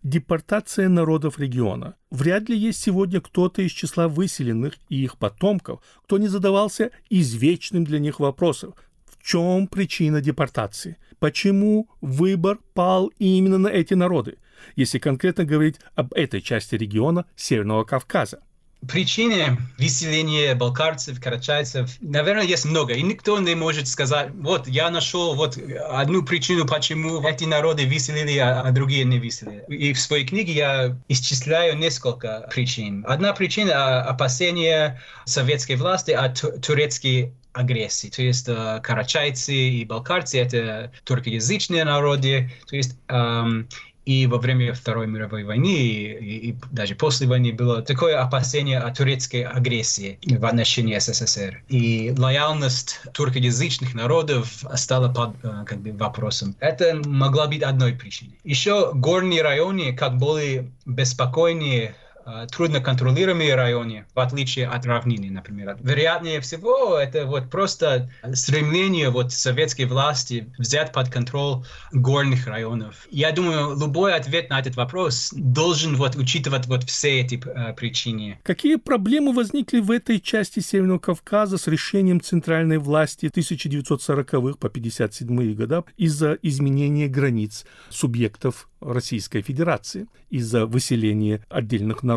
депортация 0.07 0.89
народов 0.89 1.41
региона. 1.41 1.97
Вряд 2.11 2.49
ли 2.49 2.57
есть 2.57 2.81
сегодня 2.81 3.21
кто-то 3.21 3.63
из 3.63 3.73
числа 3.73 4.07
выселенных 4.07 4.75
и 4.89 5.03
их 5.03 5.19
потомков, 5.19 5.81
кто 6.05 6.19
не 6.19 6.29
задавался 6.29 6.93
извечным 7.11 7.85
для 7.85 7.99
них 7.99 8.21
вопросом. 8.21 8.75
В 9.05 9.21
чем 9.21 9.67
причина 9.67 10.21
депортации? 10.21 10.99
Почему 11.19 11.89
выбор 12.01 12.59
пал 12.73 13.09
именно 13.19 13.59
на 13.59 13.69
эти 13.69 13.95
народы, 13.95 14.39
если 14.77 15.01
конкретно 15.01 15.45
говорить 15.45 15.81
об 15.97 16.15
этой 16.15 16.41
части 16.41 16.77
региона 16.77 17.27
Северного 17.35 17.83
Кавказа? 17.83 18.45
Причины 18.87 19.59
выселения 19.79 20.55
балкарцев, 20.55 21.21
карачайцев, 21.21 21.91
наверное, 22.01 22.45
есть 22.45 22.65
много. 22.67 22.95
И 22.95 23.03
никто 23.03 23.39
не 23.41 23.55
может 23.55 23.89
сказать, 23.89 24.31
вот 24.35 24.69
я 24.69 24.91
нашел 24.91 25.35
вот 25.35 25.59
одну 25.89 26.23
причину, 26.23 26.67
почему 26.67 27.21
эти 27.27 27.45
народы 27.45 27.87
выселили, 27.87 28.39
а, 28.39 28.61
а 28.61 28.71
другие 28.71 29.05
не 29.05 29.19
выселили. 29.19 29.65
И 29.69 29.93
в 29.93 30.01
своей 30.01 30.27
книге 30.27 30.53
я 30.53 30.97
исчисляю 31.09 31.77
несколько 31.77 32.49
причин. 32.51 33.05
Одна 33.09 33.33
причина 33.33 33.73
а,– 33.75 34.03
опасения 34.11 35.01
советской 35.25 35.77
власти 35.77 36.13
от 36.13 36.45
турецкой 36.63 37.33
агрессии. 37.57 38.09
То 38.09 38.23
есть 38.23 38.49
э, 38.49 38.81
карачайцы 38.83 39.55
и 39.55 39.85
балкарцы— 39.85 40.39
это 40.41 40.93
туркоязычные 41.05 41.85
народы. 41.85 42.51
То 42.69 42.77
есть 42.77 42.97
эм, 43.09 43.69
и 44.07 44.27
во 44.27 44.39
время 44.39 44.73
Второй 44.73 45.09
мировой 45.09 45.45
войны, 45.45 45.67
и, 45.67 46.51
и 46.51 46.57
даже 46.71 46.95
после 46.95 47.27
войны 47.27 47.53
было 47.53 47.83
такое 47.83 48.21
опасение 48.21 48.79
о 48.79 48.95
турецкой 48.95 49.43
агрессии 49.43 50.19
в 50.25 50.47
отношении 50.47 50.97
СССР. 50.99 51.63
И 51.69 52.15
лояльность 52.17 53.01
туркоязычных 53.13 53.95
народов 53.95 54.65
стала 54.75 55.13
под 55.13 55.35
э, 55.43 55.65
как 55.67 55.81
бы, 55.81 55.93
вопросом. 55.93 56.55
Это 56.61 57.03
могла 57.05 57.49
быть 57.49 57.63
одной 57.63 57.93
причиной. 57.93 58.39
Еще 58.45 58.93
горные 58.95 59.43
районы 59.43 59.93
как 59.95 60.17
более 60.17 60.71
беспокойнее 60.87 61.97
Э, 62.06 62.06
трудно 62.51 62.81
контролируемые 62.81 63.55
районы, 63.55 64.07
в 64.15 64.21
отличие 64.21 64.67
от 64.67 64.85
равнины, 64.87 65.31
например. 65.31 65.77
Вероятнее 65.81 66.41
всего, 66.41 66.99
это 66.99 67.27
вот 67.27 67.51
просто 67.51 68.11
стремление 68.35 69.11
вот 69.11 69.33
советской 69.33 69.85
власти 69.85 70.53
взять 70.59 70.93
под 70.93 71.09
контроль 71.09 71.65
горных 71.93 72.47
районов. 72.47 73.07
Я 73.11 73.33
думаю, 73.33 73.79
любой 73.79 74.15
ответ 74.15 74.51
на 74.51 74.59
этот 74.59 74.77
вопрос 74.77 75.33
должен 75.35 75.97
вот 75.97 76.17
учитывать 76.17 76.67
вот 76.67 76.85
все 76.85 77.21
эти 77.21 77.41
э, 77.45 77.75
причины. 77.75 78.39
Какие 78.43 78.77
проблемы 78.77 79.33
возникли 79.33 79.81
в 79.81 79.91
этой 79.91 80.21
части 80.21 80.61
Северного 80.61 80.99
Кавказа 80.99 81.59
с 81.59 81.67
решением 81.67 82.21
центральной 82.21 82.79
власти 82.79 83.27
1940-х 83.27 84.57
по 84.59 84.67
57-е 84.67 85.55
годы 85.55 85.85
из-за 85.97 86.39
изменения 86.43 87.09
границ 87.09 87.67
субъектов 87.91 88.69
Российской 88.81 89.43
Федерации 89.43 90.07
из-за 90.31 90.67
выселения 90.67 91.45
отдельных 91.49 92.03
народов 92.03 92.16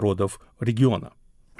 региона. 0.59 1.11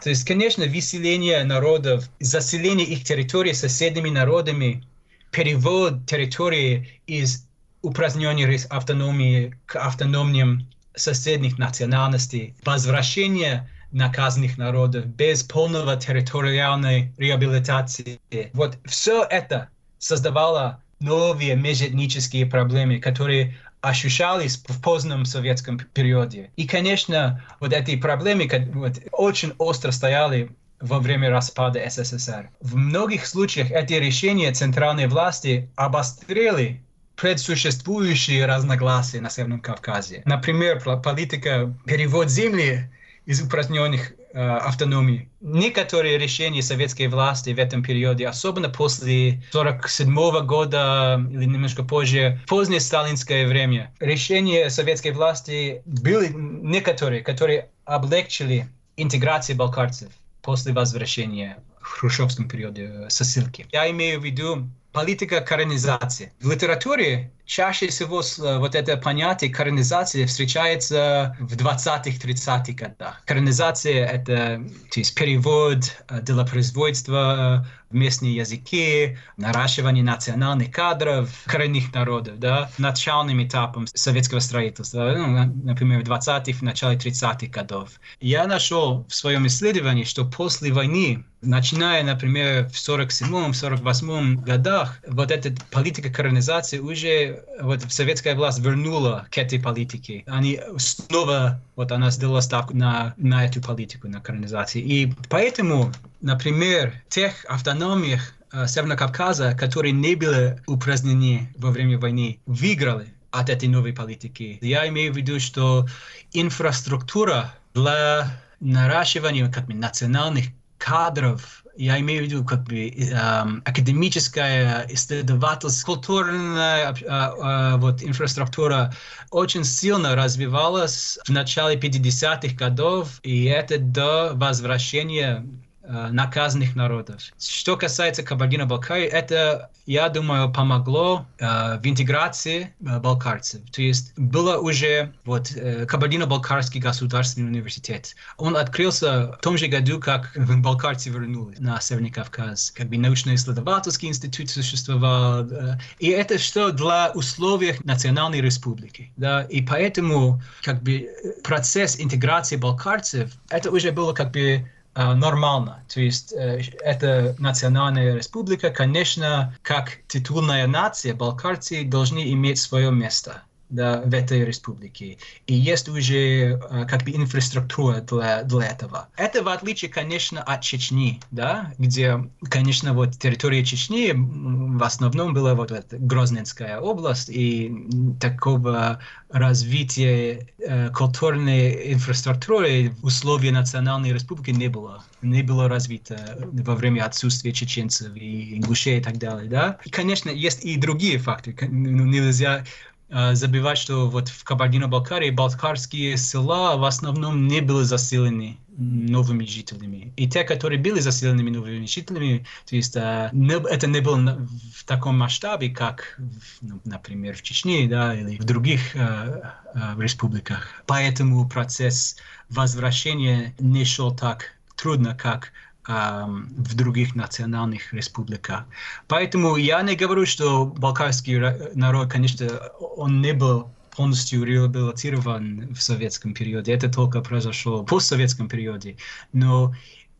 То 0.03 0.09
есть, 0.09 0.25
конечно, 0.25 0.65
выселение 0.65 1.43
народов, 1.43 2.09
заселение 2.19 2.87
их 2.87 3.03
территорий 3.03 3.53
соседними 3.53 4.09
народами, 4.09 4.83
перевод 5.31 6.05
территории 6.05 7.01
из 7.05 7.45
упраздненной 7.81 8.59
автономии 8.69 9.57
к 9.65 9.75
автономным 9.75 10.67
соседних 10.95 11.57
национальностей, 11.57 12.55
возвращение 12.65 13.69
наказанных 13.91 14.57
народов 14.57 15.05
без 15.05 15.43
полного 15.43 15.95
территориальной 15.95 17.11
реабилитации. 17.17 18.19
Вот 18.53 18.77
все 18.85 19.23
это 19.23 19.69
создавало 19.97 20.81
новые 20.99 21.55
межэтнические 21.55 22.45
проблемы, 22.45 22.99
которые 22.99 23.57
ощущались 23.81 24.63
в 24.67 24.81
позднем 24.81 25.25
советском 25.25 25.79
периоде. 25.79 26.51
И, 26.55 26.67
конечно, 26.67 27.43
вот 27.59 27.73
эти 27.73 27.95
проблемы 27.95 28.49
вот, 28.73 28.99
очень 29.11 29.53
остро 29.57 29.91
стояли 29.91 30.51
во 30.79 30.99
время 30.99 31.29
распада 31.29 31.81
СССР. 31.89 32.49
В 32.61 32.75
многих 32.75 33.25
случаях 33.25 33.71
эти 33.71 33.93
решения 33.93 34.51
центральной 34.53 35.07
власти 35.07 35.69
обострили 35.75 36.81
предсуществующие 37.15 38.45
разногласия 38.45 39.19
на 39.19 39.29
Северном 39.29 39.59
Кавказе. 39.59 40.21
Например, 40.25 40.79
политика 41.01 41.75
перевод 41.85 42.29
земли 42.29 42.89
из 43.25 43.41
упраздненных 43.41 44.13
э, 44.33 44.39
автономий. 44.39 45.29
Некоторые 45.41 46.17
решения 46.17 46.61
советской 46.61 47.07
власти 47.07 47.51
в 47.51 47.59
этом 47.59 47.83
периоде, 47.83 48.27
особенно 48.27 48.69
после 48.69 49.41
1947 49.51 50.45
года 50.45 51.21
или 51.31 51.45
немножко 51.45 51.83
позже, 51.83 52.39
позднее 52.47 52.79
сталинское 52.79 53.47
время, 53.47 53.93
решения 53.99 54.69
советской 54.69 55.11
власти 55.11 55.81
были 55.85 56.29
некоторые, 56.33 57.21
которые 57.21 57.69
облегчили 57.85 58.67
интеграцию 58.97 59.55
балкарцев 59.55 60.09
после 60.41 60.73
возвращения 60.73 61.57
в 61.81 61.87
хрущевском 61.87 62.47
периоде 62.47 62.83
э, 62.83 63.09
со 63.09 63.23
ссылки. 63.23 63.65
Я 63.71 63.89
имею 63.91 64.19
в 64.19 64.25
виду 64.25 64.69
политика 64.91 65.41
коронизации. 65.41 66.33
В 66.41 66.51
литературе 66.51 67.31
чаще 67.49 67.87
всего 67.87 68.21
э, 68.21 68.57
вот 68.59 68.75
это 68.75 68.95
понятие 68.95 69.51
коронизации 69.51 70.25
встречается 70.25 71.35
в 71.39 71.55
20-30-х 71.55 72.73
годах. 72.73 73.23
Коронизация— 73.25 74.05
это 74.07 74.63
то 74.91 74.99
есть 74.99 75.15
перевод 75.15 75.79
э, 76.07 76.21
делопроизводства 76.21 77.67
в 77.89 77.95
местные 77.95 78.35
языки, 78.35 79.17
наращивание 79.37 80.03
национальных 80.03 80.71
кадров 80.71 81.29
коренных 81.45 81.93
народов, 81.93 82.37
да, 82.39 82.69
начальным 82.77 83.43
этапом 83.43 83.87
советского 83.87 84.39
строительства, 84.39 85.15
ну, 85.17 85.51
например, 85.63 86.01
в 86.01 86.07
20-х, 86.07 86.59
в 86.59 86.61
начале 86.61 86.97
30-х 86.97 87.47
годов. 87.47 87.99
Я 88.21 88.45
нашел 88.45 89.05
в 89.09 89.15
своем 89.15 89.47
исследовании, 89.47 90.03
что 90.03 90.23
после 90.23 90.71
войны, 90.71 91.25
начиная, 91.41 92.03
например, 92.03 92.67
в 92.67 92.73
47-м, 92.73 93.51
48-м 93.51 94.37
годах, 94.37 94.99
вот 95.07 95.31
эта 95.31 95.55
политика 95.71 96.11
коронизации 96.11 96.77
уже 96.77 97.38
вот 97.61 97.81
советская 97.89 98.35
власть 98.35 98.59
вернула 98.59 99.27
к 99.31 99.37
этой 99.37 99.59
политике. 99.59 100.23
Они 100.27 100.59
снова, 100.77 101.61
вот 101.75 101.91
она 101.91 102.11
сделала 102.11 102.41
ставку 102.41 102.75
на, 102.75 103.13
на 103.17 103.45
эту 103.45 103.61
политику, 103.61 104.07
на 104.07 104.21
колонизацию. 104.21 104.83
И 104.83 105.13
поэтому, 105.29 105.91
например, 106.21 106.93
тех 107.09 107.45
автономиях 107.45 108.33
э, 108.51 108.67
Северного 108.67 108.97
Кавказа, 108.97 109.55
которые 109.55 109.91
не 109.91 110.15
были 110.15 110.61
упразднены 110.67 111.53
во 111.57 111.71
время 111.71 111.99
войны, 111.99 112.39
выиграли 112.45 113.13
от 113.31 113.49
этой 113.49 113.69
новой 113.69 113.93
политики. 113.93 114.57
Я 114.61 114.87
имею 114.89 115.13
в 115.13 115.17
виду, 115.17 115.39
что 115.39 115.87
инфраструктура 116.33 117.53
для 117.73 118.41
наращивания 118.59 119.51
как 119.51 119.65
бы, 119.67 119.73
национальных 119.73 120.47
кадров 120.77 121.58
я 121.79 121.99
имею 122.01 122.23
в 122.23 122.27
виду 122.27 122.43
как 122.43 122.63
бы 122.65 122.89
эм, 122.89 123.61
академическая, 123.65 124.85
исследовательская, 124.89 125.95
культурная 125.95 126.93
э, 126.93 127.05
э, 127.07 127.77
вот, 127.77 128.03
инфраструктура 128.03 128.93
очень 129.31 129.63
сильно 129.63 130.15
развивалась 130.15 131.17
в 131.25 131.29
начале 131.29 131.79
50-х 131.79 132.55
годов, 132.55 133.19
и 133.23 133.45
это 133.45 133.79
до 133.79 134.31
возвращения 134.33 135.45
Э, 135.45 135.68
наказанных 135.89 136.75
народов. 136.75 137.21
Что 137.39 137.75
касается 137.75 138.21
Кабардино-Балкарии, 138.21 139.05
это, 139.05 139.71
я 139.85 140.09
думаю, 140.09 140.51
помогло 140.53 141.25
э, 141.39 141.79
в 141.79 141.81
интеграции 141.83 142.73
э, 142.79 142.99
балкарцев. 142.99 143.61
То 143.71 143.81
есть 143.81 144.13
было 144.17 144.57
уже 144.57 145.13
вот 145.25 145.51
э, 145.55 145.85
Кабардино-Балкарский 145.87 146.79
государственный 146.79 147.47
университет. 147.47 148.15
Он 148.37 148.55
открылся 148.55 149.33
в 149.33 149.41
том 149.41 149.57
же 149.57 149.67
году, 149.67 149.99
как 149.99 150.37
балкарцы 150.61 151.09
вернулись 151.09 151.59
на 151.59 151.81
Северный 151.81 152.11
Кавказ. 152.11 152.71
Как 152.71 152.87
бы 152.87 152.97
научно-исследовательский 152.97 154.09
институт 154.09 154.49
существовал. 154.49 155.47
Э, 155.49 155.79
и 155.97 156.09
это 156.09 156.37
что 156.37 156.71
для 156.71 157.11
условий 157.15 157.75
национальной 157.83 158.41
республики. 158.41 159.11
Да? 159.17 159.43
И 159.43 159.61
поэтому 159.61 160.39
как 160.61 160.83
бы 160.83 161.09
процесс 161.43 161.99
интеграции 161.99 162.57
балкарцев, 162.57 163.31
это 163.49 163.71
уже 163.71 163.91
было 163.91 164.13
как 164.13 164.31
бы 164.31 164.69
Э, 164.69 164.78
нормально. 164.95 165.83
То 165.87 166.01
есть 166.01 166.33
э, 166.33 166.61
это 166.81 167.35
национальная 167.39 168.15
республика, 168.15 168.69
конечно, 168.69 169.55
как 169.61 169.99
титульная 170.07 170.67
нация, 170.67 171.13
балкарцы 171.13 171.83
должны 171.83 172.31
иметь 172.33 172.59
свое 172.59 172.91
место. 172.91 173.43
Да, 173.69 174.01
в 174.01 174.13
этой 174.13 174.43
республике. 174.45 175.17
И 175.47 175.53
есть 175.53 175.87
уже 175.89 176.59
как 176.89 177.03
бы 177.03 177.11
инфраструктура 177.11 178.01
для, 178.01 178.43
для 178.43 178.67
этого. 178.67 179.07
Это 179.15 179.43
в 179.43 179.47
отличие, 179.49 179.89
конечно, 179.89 180.41
от 180.41 180.61
Чечни, 180.61 181.19
да, 181.31 181.73
где, 181.77 182.29
конечно, 182.49 182.93
вот 182.93 183.17
территория 183.17 183.63
Чечни 183.63 184.13
в 184.15 184.83
основном 184.83 185.33
была 185.33 185.55
вот 185.55 185.71
эта 185.71 185.97
Грозненская 185.97 186.79
область, 186.79 187.29
и 187.29 187.71
такого 188.19 188.99
развития 189.29 190.47
э, 190.57 190.89
культурной 190.89 191.93
инфраструктуры 191.93 192.91
в 193.01 193.05
условиях 193.05 193.53
национальной 193.53 194.11
республики 194.11 194.49
не 194.49 194.67
было. 194.67 195.03
Не 195.21 195.43
было 195.43 195.67
развито 195.67 196.37
во 196.51 196.75
время 196.75 197.03
отсутствия 197.03 197.51
чеченцев 197.51 198.15
и 198.15 198.57
ингушей 198.57 198.99
и 198.99 199.03
так 199.03 199.17
далее, 199.17 199.49
да. 199.49 199.77
И, 199.85 199.89
конечно, 199.89 200.29
есть 200.29 200.65
и 200.65 200.77
другие 200.77 201.19
факторы. 201.19 201.55
Ну, 201.69 202.05
нельзя 202.05 202.63
э, 203.09 203.35
забывать, 203.35 203.77
что 203.77 204.09
вот 204.09 204.29
в 204.29 204.43
Кабардино-Балкарии 204.43 205.29
балкарские 205.29 206.17
села 206.17 206.77
в 206.77 206.83
основном 206.83 207.47
не 207.47 207.61
были 207.61 207.83
заселены 207.83 208.57
новыми 208.79 209.43
жителями. 209.43 210.13
И 210.15 210.27
те, 210.29 210.43
которые 210.43 210.79
были 210.79 210.99
заселенными 210.99 211.49
новыми 211.49 211.85
жителями, 211.85 212.45
то 212.65 212.75
есть 212.75 212.95
не, 212.95 213.53
это 213.53 213.87
не 213.87 213.99
было 213.99 214.47
в 214.73 214.85
таком 214.85 215.17
масштабе, 215.17 215.69
как, 215.69 216.17
ну, 216.61 216.79
например, 216.85 217.35
в 217.35 217.41
Чечне 217.41 217.87
да, 217.89 218.15
или 218.15 218.37
в 218.37 218.45
других 218.45 218.95
а, 218.95 219.55
а, 219.73 219.95
республиках. 219.99 220.69
Поэтому 220.85 221.47
процесс 221.47 222.15
возвращения 222.49 223.53
не 223.59 223.83
шел 223.83 224.15
так 224.15 224.53
трудно, 224.77 225.13
как 225.13 225.51
в 225.87 226.75
других 226.75 227.15
национальных 227.15 227.93
республиках. 227.93 228.65
Поэтому 229.07 229.55
я 229.55 229.81
не 229.81 229.95
говорю, 229.95 230.25
что 230.25 230.65
балкарский 230.65 231.39
народ, 231.73 232.11
конечно, 232.11 232.47
он 232.79 233.21
не 233.21 233.33
был 233.33 233.71
полностью 233.95 234.43
реабилитирован 234.43 235.73
в 235.73 235.81
советском 235.81 236.33
периоде. 236.33 236.73
Это 236.73 236.91
только 236.91 237.21
произошло 237.21 237.81
в 237.81 237.85
постсоветском 237.85 238.47
периоде. 238.47 238.97
Но 239.33 239.73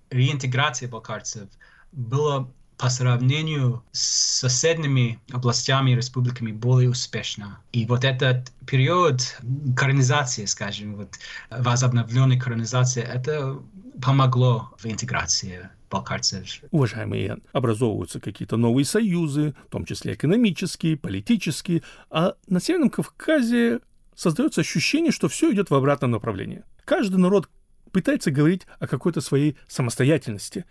реинтеграция 0.10 0.90
балкарцев 0.90 1.50
была 1.92 2.50
по 2.80 2.90
сравнению 2.90 3.84
с 3.92 4.40
соседними 4.40 5.20
областями 5.32 5.92
и 5.92 5.96
республиками 5.96 6.54
более 6.54 6.90
успешна. 6.90 7.60
И 7.74 7.86
вот 7.86 8.06
этот 8.06 8.54
период 8.66 9.38
коронизации, 9.76 10.46
скажем, 10.46 10.96
вот 10.96 11.16
возобновленной 11.50 12.40
коронизации, 12.40 13.04
это 13.04 13.60
помогло 14.02 14.72
в 14.78 14.86
интеграции 14.86 15.70
балкарцев. 15.92 16.62
Уважаемые 16.72 17.40
образовываются 17.52 18.22
какие-то 18.22 18.56
новые 18.56 18.86
союзы, 18.86 19.56
в 19.68 19.72
том 19.72 19.84
числе 19.84 20.14
экономические, 20.14 20.96
политические, 20.96 21.84
а 22.10 22.36
на 22.48 22.62
Северном 22.62 22.92
Кавказе 22.92 23.82
создается 24.16 24.62
ощущение, 24.62 25.12
что 25.12 25.28
все 25.28 25.52
идет 25.52 25.70
в 25.70 25.76
обратном 25.76 26.12
направлении. 26.12 26.64
Каждый 26.86 27.18
народ 27.18 27.50
пытается 27.92 28.32
говорить 28.32 28.68
о 28.80 28.88
какой-то 28.88 29.20
своей 29.20 29.58
самостоятельности. 29.68 30.64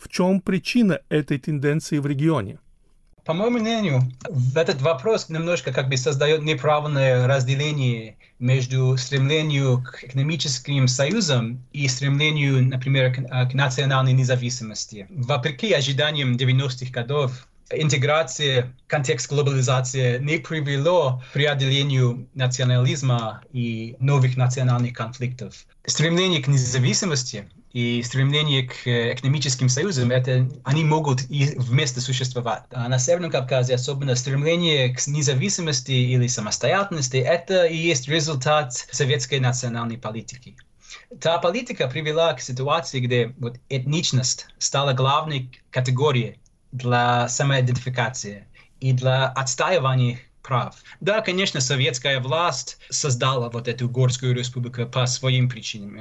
В 0.00 0.08
чем 0.08 0.40
причина 0.40 1.00
этой 1.10 1.38
тенденции 1.38 1.98
в 1.98 2.06
регионе? 2.06 2.58
По 3.26 3.34
моему 3.34 3.58
мнению, 3.58 4.10
этот 4.56 4.80
вопрос 4.80 5.28
немножко 5.28 5.74
как 5.74 5.90
бы 5.90 5.98
создает 5.98 6.42
неправильное 6.42 7.26
разделение 7.26 8.16
между 8.38 8.96
стремлением 8.96 9.82
к 9.82 10.02
экономическим 10.04 10.88
союзам 10.88 11.62
и 11.74 11.86
стремлением, 11.86 12.70
например, 12.70 13.14
к, 13.14 13.50
к 13.50 13.52
национальной 13.52 14.14
независимости. 14.14 15.06
Вопреки 15.10 15.70
ожиданиям 15.74 16.36
90-х 16.36 16.90
годов, 16.92 17.46
интеграция, 17.70 18.74
контекст 18.86 19.28
глобализации 19.28 20.18
не 20.18 20.38
привело 20.38 21.22
к 21.30 21.34
преодолению 21.34 22.26
национализма 22.32 23.42
и 23.52 23.96
новых 24.00 24.38
национальных 24.38 24.94
конфликтов. 24.94 25.66
Стремление 25.84 26.42
к 26.42 26.48
независимости 26.48 27.44
и 27.72 28.02
стремление 28.02 28.64
к 28.64 28.86
э, 28.86 29.14
экономическим 29.14 29.68
союзам, 29.68 30.10
это, 30.10 30.48
они 30.64 30.84
могут 30.84 31.22
и 31.30 31.54
вместе 31.56 32.00
существовать. 32.00 32.64
А 32.70 32.88
на 32.88 32.98
Северном 32.98 33.30
Кавказе 33.30 33.74
особенно 33.74 34.16
стремление 34.16 34.94
к 34.94 35.06
независимости 35.06 35.92
или 35.92 36.26
самостоятельности, 36.26 37.16
это 37.16 37.64
и 37.66 37.76
есть 37.76 38.08
результат 38.08 38.72
советской 38.72 39.38
национальной 39.38 39.98
политики. 39.98 40.56
Та 41.20 41.38
политика 41.38 41.86
привела 41.86 42.32
к 42.34 42.40
ситуации, 42.40 42.98
где 43.00 43.34
вот 43.38 43.56
этничность 43.68 44.48
стала 44.58 44.92
главной 44.92 45.50
категорией 45.70 46.40
для 46.72 47.28
самоидентификации 47.28 48.44
и 48.80 48.92
для 48.92 49.28
отстаивания 49.28 50.18
прав. 50.42 50.76
Да, 51.00 51.20
конечно, 51.20 51.60
советская 51.60 52.20
власть 52.20 52.78
создала 52.88 53.50
вот 53.50 53.68
эту 53.68 53.88
горскую 53.88 54.34
республику 54.34 54.86
по 54.86 55.06
своим 55.06 55.48
причинам. 55.48 56.00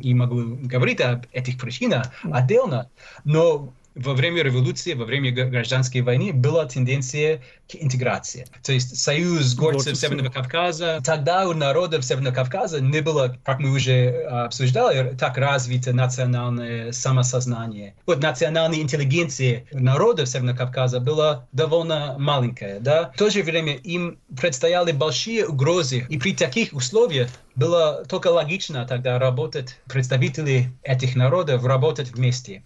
И 0.00 0.14
могу 0.14 0.56
говорить 0.62 1.00
об 1.00 1.26
этих 1.32 1.58
причинах 1.58 2.06
отдельно, 2.24 2.90
но 3.24 3.72
во 3.94 4.14
время 4.14 4.42
революции, 4.42 4.94
во 4.94 5.04
время 5.04 5.32
гражданской 5.32 6.02
войны 6.02 6.32
была 6.32 6.66
тенденция 6.66 7.42
к 7.70 7.74
интеграции. 7.74 8.46
То 8.62 8.72
есть 8.72 8.96
союз 8.96 9.54
горцев 9.54 9.96
Северного 9.96 10.30
Кавказа. 10.30 11.00
Тогда 11.04 11.48
у 11.48 11.52
народов 11.52 12.04
Северного 12.04 12.34
Кавказа 12.34 12.80
не 12.80 13.00
было, 13.00 13.36
как 13.44 13.58
мы 13.58 13.70
уже 13.70 14.22
обсуждали, 14.22 15.16
так 15.16 15.36
развито 15.36 15.92
национальное 15.92 16.92
самосознание. 16.92 17.94
Вот 18.06 18.22
национальная 18.22 18.78
интеллигенция 18.78 19.64
народов 19.72 20.28
Северного 20.28 20.56
Кавказа 20.56 21.00
была 21.00 21.46
довольно 21.52 22.16
маленькая. 22.18 22.80
Да? 22.80 23.10
В 23.14 23.18
то 23.18 23.30
же 23.30 23.42
время 23.42 23.74
им 23.74 24.18
предстояли 24.40 24.92
большие 24.92 25.46
угрозы. 25.46 26.06
И 26.08 26.18
при 26.18 26.34
таких 26.34 26.72
условиях 26.72 27.28
было 27.56 28.04
только 28.08 28.28
логично 28.28 28.86
тогда 28.86 29.18
работать 29.18 29.76
представители 29.86 30.70
этих 30.82 31.16
народов, 31.16 31.64
работать 31.64 32.12
вместе. 32.12 32.62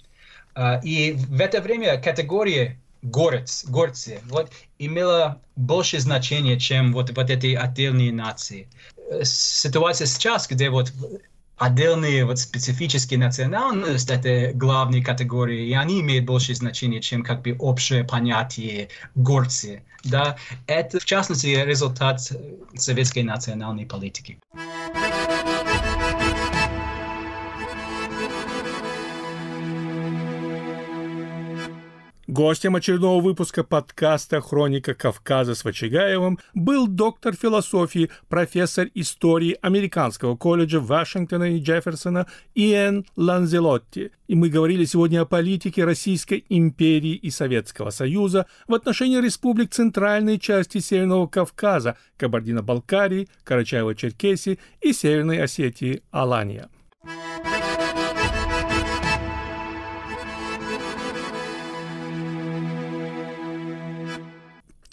А, 0.54 0.80
и 0.82 1.12
в 1.12 1.40
это 1.40 1.60
время 1.60 2.00
категория 2.00 2.78
горец, 3.02 3.64
горцы, 3.66 4.20
вот, 4.28 4.50
имела 4.78 5.40
больше 5.56 5.98
значения, 5.98 6.58
чем 6.58 6.92
вот, 6.92 7.10
вот 7.16 7.30
эти 7.30 7.54
отдельные 7.54 8.12
нации. 8.12 8.68
Ситуация 9.22 10.06
сейчас, 10.06 10.48
где 10.48 10.70
вот 10.70 10.92
отдельные 11.56 12.24
вот 12.24 12.38
специфические 12.38 13.18
национальности, 13.18 14.12
это 14.12 14.56
главные 14.56 15.02
категории, 15.02 15.68
и 15.68 15.74
они 15.74 16.00
имеют 16.00 16.24
больше 16.24 16.54
значения, 16.54 17.00
чем 17.00 17.22
как 17.22 17.42
бы 17.42 17.56
общее 17.58 18.04
понятие 18.04 18.88
горцы. 19.14 19.82
Да? 20.04 20.36
Это, 20.66 20.98
в 20.98 21.04
частности, 21.04 21.46
результат 21.46 22.20
советской 22.74 23.22
национальной 23.22 23.86
политики. 23.86 24.38
Гостем 32.32 32.76
очередного 32.76 33.20
выпуска 33.20 33.62
подкаста 33.62 34.40
«Хроника 34.40 34.94
Кавказа» 34.94 35.54
с 35.54 35.64
Вачигаевым 35.64 36.38
был 36.54 36.86
доктор 36.86 37.34
философии, 37.34 38.08
профессор 38.30 38.88
истории 38.94 39.58
Американского 39.60 40.34
колледжа 40.34 40.80
Вашингтона 40.80 41.54
и 41.54 41.60
Джефферсона 41.60 42.26
Иэн 42.54 43.04
Ланзелотти. 43.16 44.12
И 44.28 44.34
мы 44.34 44.48
говорили 44.48 44.86
сегодня 44.86 45.20
о 45.20 45.26
политике 45.26 45.84
Российской 45.84 46.46
империи 46.48 47.16
и 47.16 47.28
Советского 47.28 47.90
Союза 47.90 48.46
в 48.66 48.72
отношении 48.72 49.20
республик 49.20 49.68
центральной 49.68 50.38
части 50.38 50.78
Северного 50.78 51.26
Кавказа, 51.26 51.98
Кабардино-Балкарии, 52.16 53.28
Карачаево-Черкесии 53.44 54.58
и 54.80 54.94
Северной 54.94 55.42
Осетии 55.42 56.02
Алания. 56.10 56.70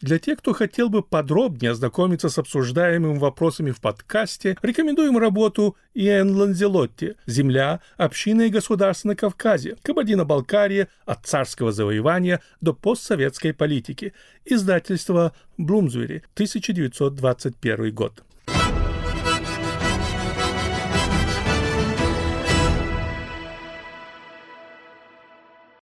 Для 0.01 0.17
тех, 0.17 0.39
кто 0.39 0.53
хотел 0.53 0.89
бы 0.89 1.03
подробнее 1.03 1.71
ознакомиться 1.71 2.29
с 2.29 2.37
обсуждаемыми 2.37 3.17
вопросами 3.17 3.71
в 3.71 3.81
подкасте, 3.81 4.57
рекомендуем 4.61 5.17
работу 5.17 5.75
Иэн 5.93 6.33
Ланзелотти 6.35 7.15
«Земля, 7.25 7.81
община 7.97 8.43
и 8.43 8.49
государство 8.49 9.09
на 9.09 9.15
Кавказе. 9.15 9.75
Кабардино-Балкария 9.81 10.87
от 11.05 11.25
царского 11.25 11.73
завоевания 11.73 12.39
до 12.61 12.73
постсоветской 12.73 13.53
политики». 13.53 14.13
Издательство 14.45 15.33
«Блумзвери», 15.57 16.23
1921 16.33 17.93
год. 17.93 18.23